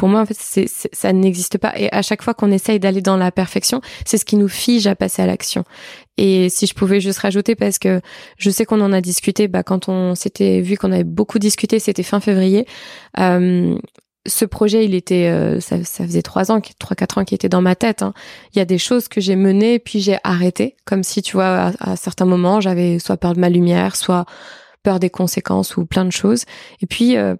[0.00, 1.74] pour moi, en fait, c'est c'est- ça n'existe pas.
[1.76, 4.86] Et à chaque fois qu'on essaye d'aller dans la perfection, c'est ce qui nous fige
[4.86, 5.64] à passer à l'action.
[6.16, 8.00] Et si je pouvais juste rajouter, parce que
[8.38, 11.78] je sais qu'on en a discuté, bah, quand on s'était vu qu'on avait beaucoup discuté,
[11.80, 12.64] c'était fin février.
[13.18, 13.76] Euh,
[14.26, 17.50] ce projet, il était, euh, ça, ça faisait trois ans, trois quatre ans qu'il était
[17.50, 18.00] dans ma tête.
[18.00, 18.14] hein.
[18.54, 21.72] Il y a des choses que j'ai menées puis j'ai arrêté, comme si tu vois
[21.78, 24.24] à, à certains moments j'avais soit peur de ma lumière, soit
[24.82, 26.44] peur des conséquences ou plein de choses.
[26.80, 27.34] Et puis euh,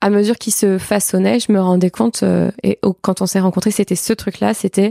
[0.00, 3.70] à mesure qu'il se façonnait, je me rendais compte euh, et quand on s'est rencontrés,
[3.70, 4.90] c'était ce truc-là, c'était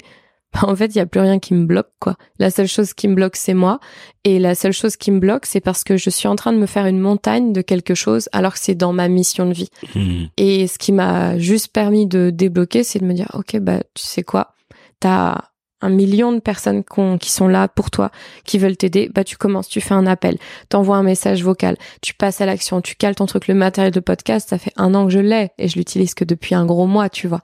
[0.54, 2.16] bah, en fait il y a plus rien qui me bloque quoi.
[2.40, 3.80] La seule chose qui me bloque c'est moi
[4.24, 6.58] et la seule chose qui me bloque c'est parce que je suis en train de
[6.58, 9.70] me faire une montagne de quelque chose alors que c'est dans ma mission de vie.
[9.96, 10.26] Hmm.
[10.38, 14.04] Et ce qui m'a juste permis de débloquer, c'est de me dire, ok, bah tu
[14.04, 14.56] sais quoi,
[15.00, 15.38] t'as
[15.82, 16.84] un million de personnes
[17.20, 18.12] qui sont là pour toi,
[18.46, 20.38] qui veulent t'aider, bah tu commences, tu fais un appel,
[20.70, 24.00] t'envoies un message vocal, tu passes à l'action, tu cales ton truc, le matériel de
[24.00, 26.88] podcast, ça fait un an que je l'ai et je l'utilise que depuis un gros
[26.88, 27.42] mois, tu vois.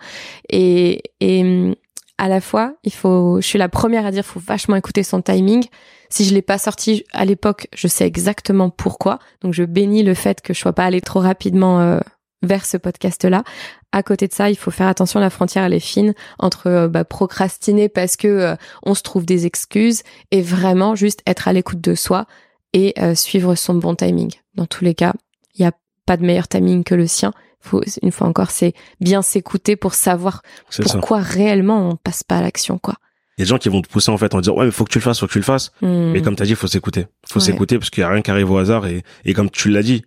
[0.50, 1.76] Et, et
[2.18, 5.22] à la fois, il faut, je suis la première à dire, faut vachement écouter son
[5.22, 5.66] timing.
[6.10, 9.20] Si je l'ai pas sorti à l'époque, je sais exactement pourquoi.
[9.42, 12.00] Donc je bénis le fait que je sois pas allée trop rapidement euh,
[12.44, 13.44] vers ce podcast-là.
[13.92, 16.88] À côté de ça, il faut faire attention, la frontière elle est fine entre euh,
[16.88, 21.54] bah, procrastiner parce que euh, on se trouve des excuses et vraiment juste être à
[21.54, 22.28] l'écoute de soi
[22.76, 24.32] et suivre son bon timing.
[24.56, 25.14] Dans tous les cas,
[25.54, 25.74] il n'y a
[26.08, 27.32] pas de meilleur timing que le sien
[27.64, 30.42] faut, une fois encore, c'est bien s'écouter pour savoir
[30.82, 32.96] pourquoi réellement on passe pas à l'action, quoi.
[33.38, 34.72] Il y a des gens qui vont te pousser en fait en disant ouais mais
[34.72, 35.72] faut que tu le fasses, faut que tu le fasses.
[35.82, 36.12] Hmm.
[36.12, 37.08] Mais comme tu as dit, faut s'écouter.
[37.28, 39.72] Faut s'écouter parce qu'il y a rien qui arrive au hasard et, et comme tu
[39.72, 40.04] l'as dit,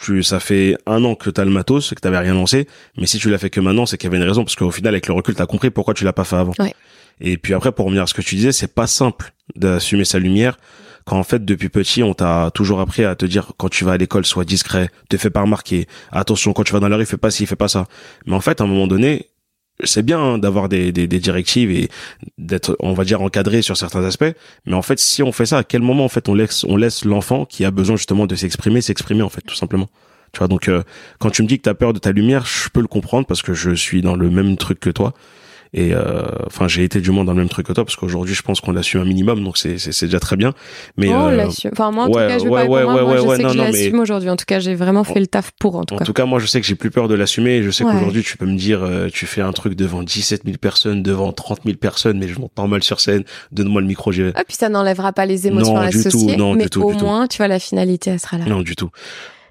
[0.00, 2.66] tu, ça fait un an que tu as le matos, que tu n'avais rien lancé,
[2.96, 4.70] mais si tu l'as fait que maintenant, c'est qu'il y avait une raison parce qu'au
[4.70, 6.52] final avec le recul, tu as compris pourquoi tu l'as pas fait avant.
[7.20, 10.18] Et puis après pour revenir à ce que tu disais, c'est pas simple d'assumer sa
[10.18, 10.56] lumière
[11.04, 13.92] quand en fait depuis petit on t'a toujours appris à te dire quand tu vas
[13.92, 17.06] à l'école sois discret, te fais pas remarquer, attention quand tu vas dans la rue
[17.06, 17.86] fais pas ci, fais pas ça.
[18.26, 19.28] Mais en fait à un moment donné
[19.84, 21.88] c'est bien hein, d'avoir des, des, des, directives et
[22.38, 24.32] d'être on va dire encadré sur certains aspects
[24.66, 26.76] mais en fait si on fait ça à quel moment en fait on laisse on
[26.76, 29.88] laisse l'enfant qui a besoin justement de s'exprimer s'exprimer en fait tout simplement.
[30.32, 30.82] Tu vois donc euh,
[31.18, 33.26] quand tu me dis que tu as peur de ta lumière je peux le comprendre
[33.26, 35.14] parce que je suis dans le même truc que toi
[35.74, 38.34] et euh, enfin, j'ai été du moins dans le même truc que toi parce qu'aujourd'hui,
[38.34, 40.52] je pense qu'on l'assume un minimum, donc c'est c'est déjà très bien.
[40.98, 43.02] Mais oh, euh, Enfin, moi, en tout cas, je vais ouais, pas ouais, moi, ouais,
[43.02, 44.28] moi, je sais que je l'assume aujourd'hui.
[44.28, 45.76] En tout cas, j'ai vraiment fait le taf pour.
[45.76, 46.04] En tout en cas.
[46.04, 47.56] tout cas, moi, je sais que j'ai plus peur de l'assumer.
[47.56, 50.42] Et je sais qu'aujourd'hui, tu peux me dire, euh, tu fais un truc devant 17
[50.44, 53.24] 000 personnes, devant 30 000 personnes, mais je monte pas mal sur scène.
[53.50, 54.12] Donne-moi le micro.
[54.34, 56.10] Ah, puis ça n'enlèvera pas les émotions non, associées.
[56.10, 58.36] Du tout, non, mais du tout, au du moins, tu vois, la finalité, elle sera
[58.36, 58.44] là.
[58.44, 58.90] Non, du tout.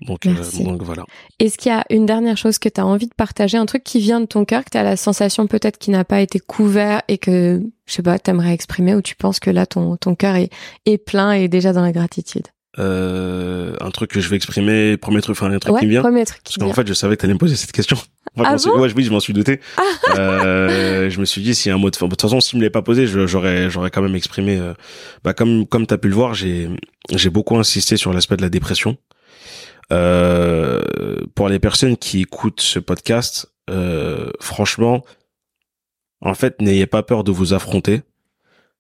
[0.02, 0.34] Donc, euh,
[0.64, 1.06] donc voilà.
[1.40, 3.84] Est-ce qu'il y a une dernière chose que tu as envie de partager, un truc
[3.84, 6.40] qui vient de ton cœur, que tu as la sensation peut-être qui n'a pas été
[6.40, 9.98] couvert et que, je sais pas, tu aimerais exprimer ou tu penses que là, ton,
[9.98, 10.50] ton cœur est,
[10.86, 12.48] est plein et déjà dans la gratitude?
[12.80, 16.02] Euh, un truc que je vais exprimer, premier truc, enfin un truc qui me vient.
[16.02, 17.98] Premier truc Parce qu'en fait, je savais que t'allais me poser cette question.
[18.38, 19.60] ah bon ouais, oui, je m'en suis douté.
[20.08, 20.18] Ah.
[20.18, 22.72] euh, je me suis dit, a un mot de, de toute façon, s'il me l'avait
[22.72, 24.74] pas posé, j'aurais, j'aurais quand même exprimé, euh,
[25.24, 26.70] bah, comme, comme t'as pu le voir, j'ai,
[27.14, 28.98] j'ai beaucoup insisté sur l'aspect de la dépression.
[29.92, 30.82] Euh,
[31.36, 35.04] pour les personnes qui écoutent ce podcast, euh, franchement,
[36.22, 38.02] en fait, n'ayez pas peur de vous affronter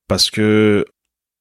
[0.07, 0.85] parce que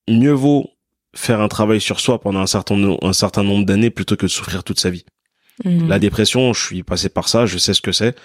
[0.09, 0.69] mieux vaut
[1.15, 4.31] faire un travail sur soi pendant un certain, un certain nombre d'années plutôt que de
[4.31, 5.05] souffrir toute sa vie.
[5.65, 5.87] Mhm.
[5.87, 8.15] La dépression, je suis passé par ça, je sais ce que c'est.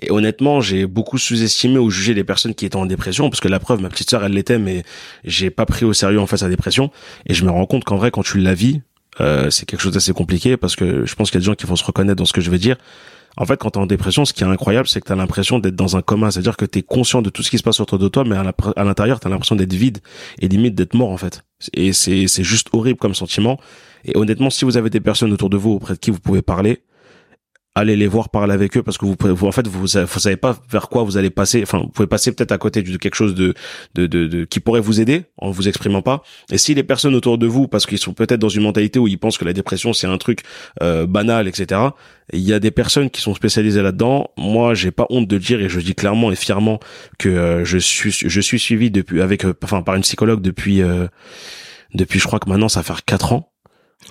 [0.00, 3.48] Et honnêtement, j'ai beaucoup sous-estimé ou jugé les personnes qui étaient en dépression, parce que
[3.48, 4.82] la preuve, ma petite sœur, elle l'était, mais
[5.24, 6.90] j'ai pas pris au sérieux en fait sa dépression.
[7.26, 8.80] Et je me rends compte qu'en vrai, quand tu la vis,
[9.20, 11.54] euh, c'est quelque chose d'assez compliqué parce que je pense qu'il y a des gens
[11.54, 12.76] qui vont se reconnaître dans ce que je vais dire.
[13.36, 15.74] En fait, quand t'es en dépression, ce qui est incroyable, c'est que t'as l'impression d'être
[15.74, 18.08] dans un coma, c'est-à-dire que t'es conscient de tout ce qui se passe autour de
[18.08, 19.98] toi, mais à l'intérieur, t'as l'impression d'être vide
[20.40, 21.42] et limite d'être mort en fait.
[21.72, 23.58] Et c'est juste horrible comme sentiment.
[24.04, 26.42] Et honnêtement, si vous avez des personnes autour de vous auprès de qui vous pouvez
[26.42, 26.82] parler,
[27.74, 30.36] allez les voir, parler avec eux parce que vous vous, en fait, vous, vous savez
[30.36, 31.62] pas vers quoi vous allez passer.
[31.62, 33.54] Enfin, vous pouvez passer peut-être à côté de quelque chose de,
[33.94, 36.22] de, de, de, qui pourrait vous aider en vous exprimant pas.
[36.50, 39.08] Et si les personnes autour de vous, parce qu'ils sont peut-être dans une mentalité où
[39.08, 40.40] ils pensent que la dépression c'est un truc
[40.82, 41.80] euh, banal, etc.
[42.32, 44.30] Il y a des personnes qui sont spécialisées là-dedans.
[44.36, 46.78] Moi, j'ai pas honte de dire et je dis clairement et fièrement
[47.18, 50.82] que euh, je suis, je suis suivi depuis avec, euh, enfin, par une psychologue depuis,
[51.94, 53.51] depuis, je crois que maintenant ça fait quatre ans.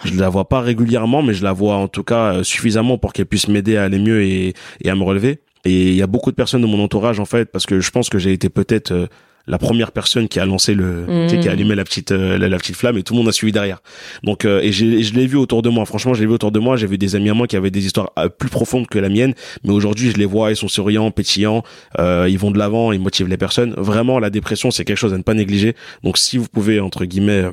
[0.04, 3.14] Je la vois pas régulièrement, mais je la vois en tout cas euh, suffisamment pour
[3.14, 5.40] qu'elle puisse m'aider à aller mieux et, et à me relever.
[5.66, 7.92] Et il y a beaucoup de personnes de mon entourage en fait, parce que je
[7.92, 9.06] pense que j'ai été peut-être euh,
[9.48, 11.48] la première personne qui a lancé le, qui a mmh.
[11.50, 13.82] allumé la petite euh, la, petite flamme et tout le monde a suivi derrière.
[14.24, 15.86] Donc et, je l'ai vu autour de moi.
[15.86, 16.78] Franchement, je l'ai vu autour de moi.
[16.78, 19.34] J'ai vu des amis à moi qui avaient des histoires plus profondes que la mienne,
[19.64, 21.64] mais aujourd'hui je les vois, ils sont souriants, pétillants,
[22.00, 23.74] ils vont de l'avant, ils motivent les personnes.
[23.78, 25.76] Vraiment, la dépression c'est quelque chose à ne pas négliger.
[26.04, 27.46] Donc si vous pouvez entre guillemets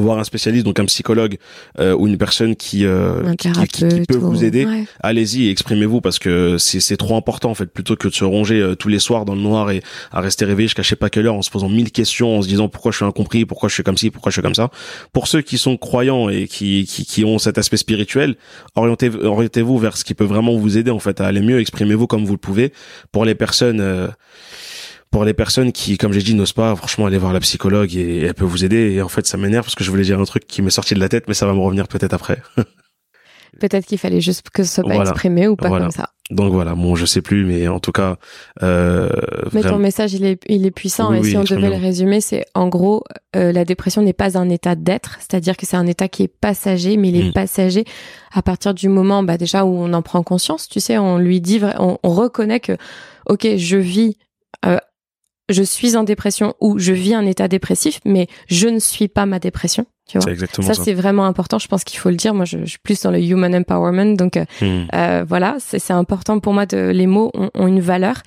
[0.00, 1.38] voir un spécialiste, donc un psychologue
[1.78, 3.48] euh, ou une personne qui, euh, qui,
[4.08, 4.66] peut vous aider,
[5.00, 8.60] allez-y et exprimez-vous parce que c'est trop important en fait, plutôt que de se ronger
[8.60, 9.82] euh, tous les soirs dans le noir et
[10.12, 12.48] à rester réveillé je sais pas quelle heure en se posant mille questions, en se
[12.48, 14.70] disant pourquoi je suis incompris, pourquoi je suis comme ci, pourquoi je suis comme ça.
[15.12, 18.36] Pour ceux qui sont croyants et qui, qui, qui ont cet aspect spirituel,
[18.74, 22.06] orientez, orientez-vous vers ce qui peut vraiment vous aider en fait à aller mieux, exprimez-vous
[22.06, 22.72] comme vous le pouvez.
[23.12, 24.12] Pour les personnes
[25.14, 28.22] pour les personnes qui, comme j'ai dit, n'osent pas franchement aller voir la psychologue et,
[28.22, 28.94] elle peut vous aider.
[28.94, 30.94] Et en fait, ça m'énerve parce que je voulais dire un truc qui m'est sorti
[30.94, 32.42] de la tête, mais ça va me revenir peut-être après.
[33.60, 36.08] peut-être qu'il fallait juste que ce soit pas exprimé ou pas comme ça.
[36.32, 38.16] Donc voilà, bon, je sais plus, mais en tout cas.
[38.64, 39.08] Euh,
[39.52, 41.12] mais ton message, il est, il est puissant.
[41.12, 43.04] et si on devait le résumer, c'est en gros,
[43.36, 46.28] euh, la dépression n'est pas un état d'être, c'est-à-dire que c'est un état qui est
[46.28, 47.34] passager, mais il est mm.
[47.34, 47.84] passager
[48.32, 50.68] à partir du moment, bah déjà où on en prend conscience.
[50.68, 52.76] Tu sais, on lui dit, on, on reconnaît que,
[53.28, 54.16] ok, je vis
[54.64, 54.78] euh,
[55.48, 59.26] je suis en dépression ou je vis un état dépressif, mais je ne suis pas
[59.26, 59.86] ma dépression.
[60.06, 60.84] Tu vois exactement ça, ça.
[60.84, 61.58] c'est vraiment important.
[61.58, 62.34] Je pense qu'il faut le dire.
[62.34, 64.84] Moi, je, je suis plus dans le human empowerment, donc euh, Hmm.
[64.94, 66.66] euh, voilà, c'est c'est important pour moi.
[66.66, 68.22] De, les mots ont, ont une valeur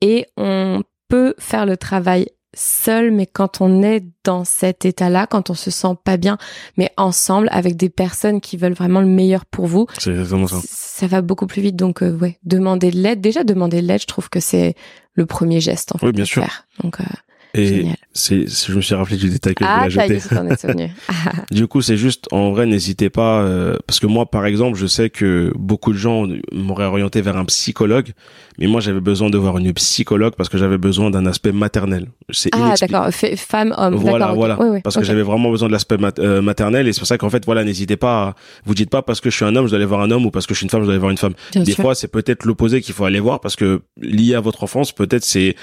[0.00, 5.50] et on peut faire le travail seul, mais quand on est dans cet état-là, quand
[5.50, 6.38] on se sent pas bien,
[6.76, 10.60] mais ensemble avec des personnes qui veulent vraiment le meilleur pour vous, exactement ça.
[10.64, 11.76] ça va beaucoup plus vite.
[11.76, 13.20] Donc euh, ouais, demander de l'aide.
[13.20, 14.74] Déjà demander de l'aide, je trouve que c'est
[15.14, 16.06] le premier geste en fait.
[16.06, 16.42] Oui, bien sûr.
[16.42, 16.66] faire.
[16.82, 17.04] Donc euh,
[17.54, 20.90] Et c'est, je me suis rappelé du détail que Ah, je voulais est, ajouter.
[21.08, 21.12] Ah,
[21.50, 24.86] Du coup, c'est juste, en vrai, n'hésitez pas, euh, parce que moi, par exemple, je
[24.86, 28.12] sais que beaucoup de gens m'auraient orienté vers un psychologue,
[28.58, 32.06] mais moi, j'avais besoin de voir une psychologue parce que j'avais besoin d'un aspect maternel.
[32.30, 33.94] C'est ah d'accord, femme, homme.
[33.96, 34.58] Voilà, voilà.
[34.60, 35.06] Ouais, ouais, parce que ok.
[35.06, 37.64] j'avais vraiment besoin de l'aspect mat- euh, maternel et c'est pour ça qu'en fait, voilà,
[37.64, 38.22] n'hésitez pas.
[38.22, 38.34] À,
[38.64, 40.26] vous dites pas parce que je suis un homme, je dois aller voir un homme
[40.26, 41.34] ou parce que je suis une femme, je dois aller voir une femme.
[41.52, 41.82] Bien Des sûr.
[41.82, 45.24] fois, c'est peut-être l'opposé qu'il faut aller voir parce que lié à votre enfance, peut-être
[45.24, 45.54] c'est.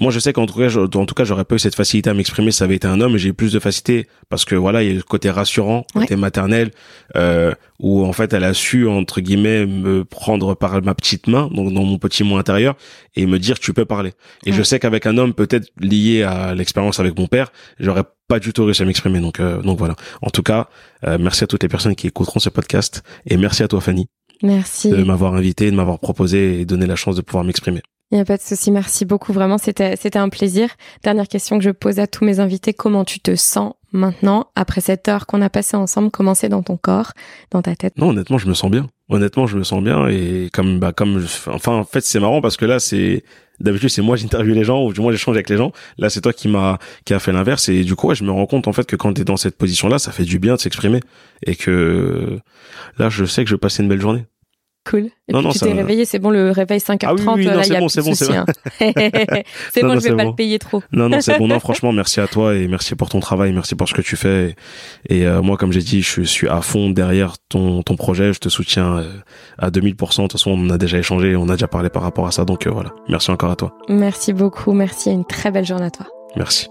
[0.00, 2.08] Moi, je sais qu'en tout cas, je- en tout cas, j'aurais pas eu cette facilité
[2.10, 3.14] à m'exprimer si ça avait été un homme.
[3.14, 5.84] et J'ai eu plus de facilité parce que voilà, il y a le côté rassurant,
[5.94, 6.02] Ouais.
[6.02, 6.70] côté maternel,
[7.16, 11.48] euh, où en fait, elle a su entre guillemets me prendre par ma petite main,
[11.52, 12.74] donc dans mon petit moi intérieur,
[13.14, 14.12] et me dire tu peux parler.
[14.46, 14.56] Et Ouais.
[14.56, 18.52] je sais qu'avec un homme, peut-être lié à l'expérience avec mon père, j'aurais pas du
[18.52, 19.20] tout réussi à m'exprimer.
[19.20, 19.96] Donc, euh, donc voilà.
[20.22, 20.68] En tout cas,
[21.06, 24.06] euh, merci à toutes les personnes qui écouteront ce podcast et merci à toi, Fanny
[24.42, 24.88] Merci.
[24.90, 27.82] de m'avoir invité, de m'avoir proposé et donné la chance de pouvoir m'exprimer.
[28.10, 29.32] Il n'y a pas de souci, merci beaucoup.
[29.32, 30.68] Vraiment, c'était un plaisir.
[31.04, 34.80] Dernière question que je pose à tous mes invités comment tu te sens maintenant après
[34.80, 36.10] cette heure qu'on a passée ensemble?
[36.10, 37.12] Comment c'est dans ton corps,
[37.52, 37.96] dans ta tête?
[37.98, 38.88] Non, honnêtement, je me sens bien.
[39.08, 42.56] Honnêtement, je me sens bien et comme bah comme enfin en fait, c'est marrant parce
[42.56, 43.24] que là c'est
[43.58, 45.72] d'habitude c'est moi j'interviewe les gens ou du moins j'échange avec les gens.
[45.98, 48.46] Là, c'est toi qui m'a qui a fait l'inverse et du coup, je me rends
[48.46, 50.60] compte en fait que quand tu es dans cette position-là, ça fait du bien de
[50.60, 51.00] s'exprimer
[51.44, 52.38] et que
[52.98, 54.26] là, je sais que je vais passer une belle journée.
[54.88, 55.10] Cool.
[55.28, 57.44] Et Non, puis non, tu t'es réveillé, c'est bon le réveil 5h30, Ah oui, oui,
[57.46, 58.44] non, là il c'est y a bon, plus c'est de bon, hein.
[59.74, 60.30] c'est bon, je vais pas bon.
[60.30, 60.82] le payer trop.
[60.92, 61.48] Non, non, c'est bon.
[61.48, 64.16] Non, franchement, merci à toi et merci pour ton travail, merci pour ce que tu
[64.16, 64.56] fais.
[65.08, 68.32] Et, et, euh, moi, comme j'ai dit, je suis à fond derrière ton, ton projet.
[68.32, 69.12] Je te soutiens euh,
[69.58, 69.98] à 2000%.
[69.98, 72.46] De toute façon, on a déjà échangé, on a déjà parlé par rapport à ça.
[72.46, 72.90] Donc euh, voilà.
[73.08, 73.74] Merci encore à toi.
[73.90, 76.06] Merci beaucoup, merci et une très belle journée à toi.
[76.36, 76.68] Merci.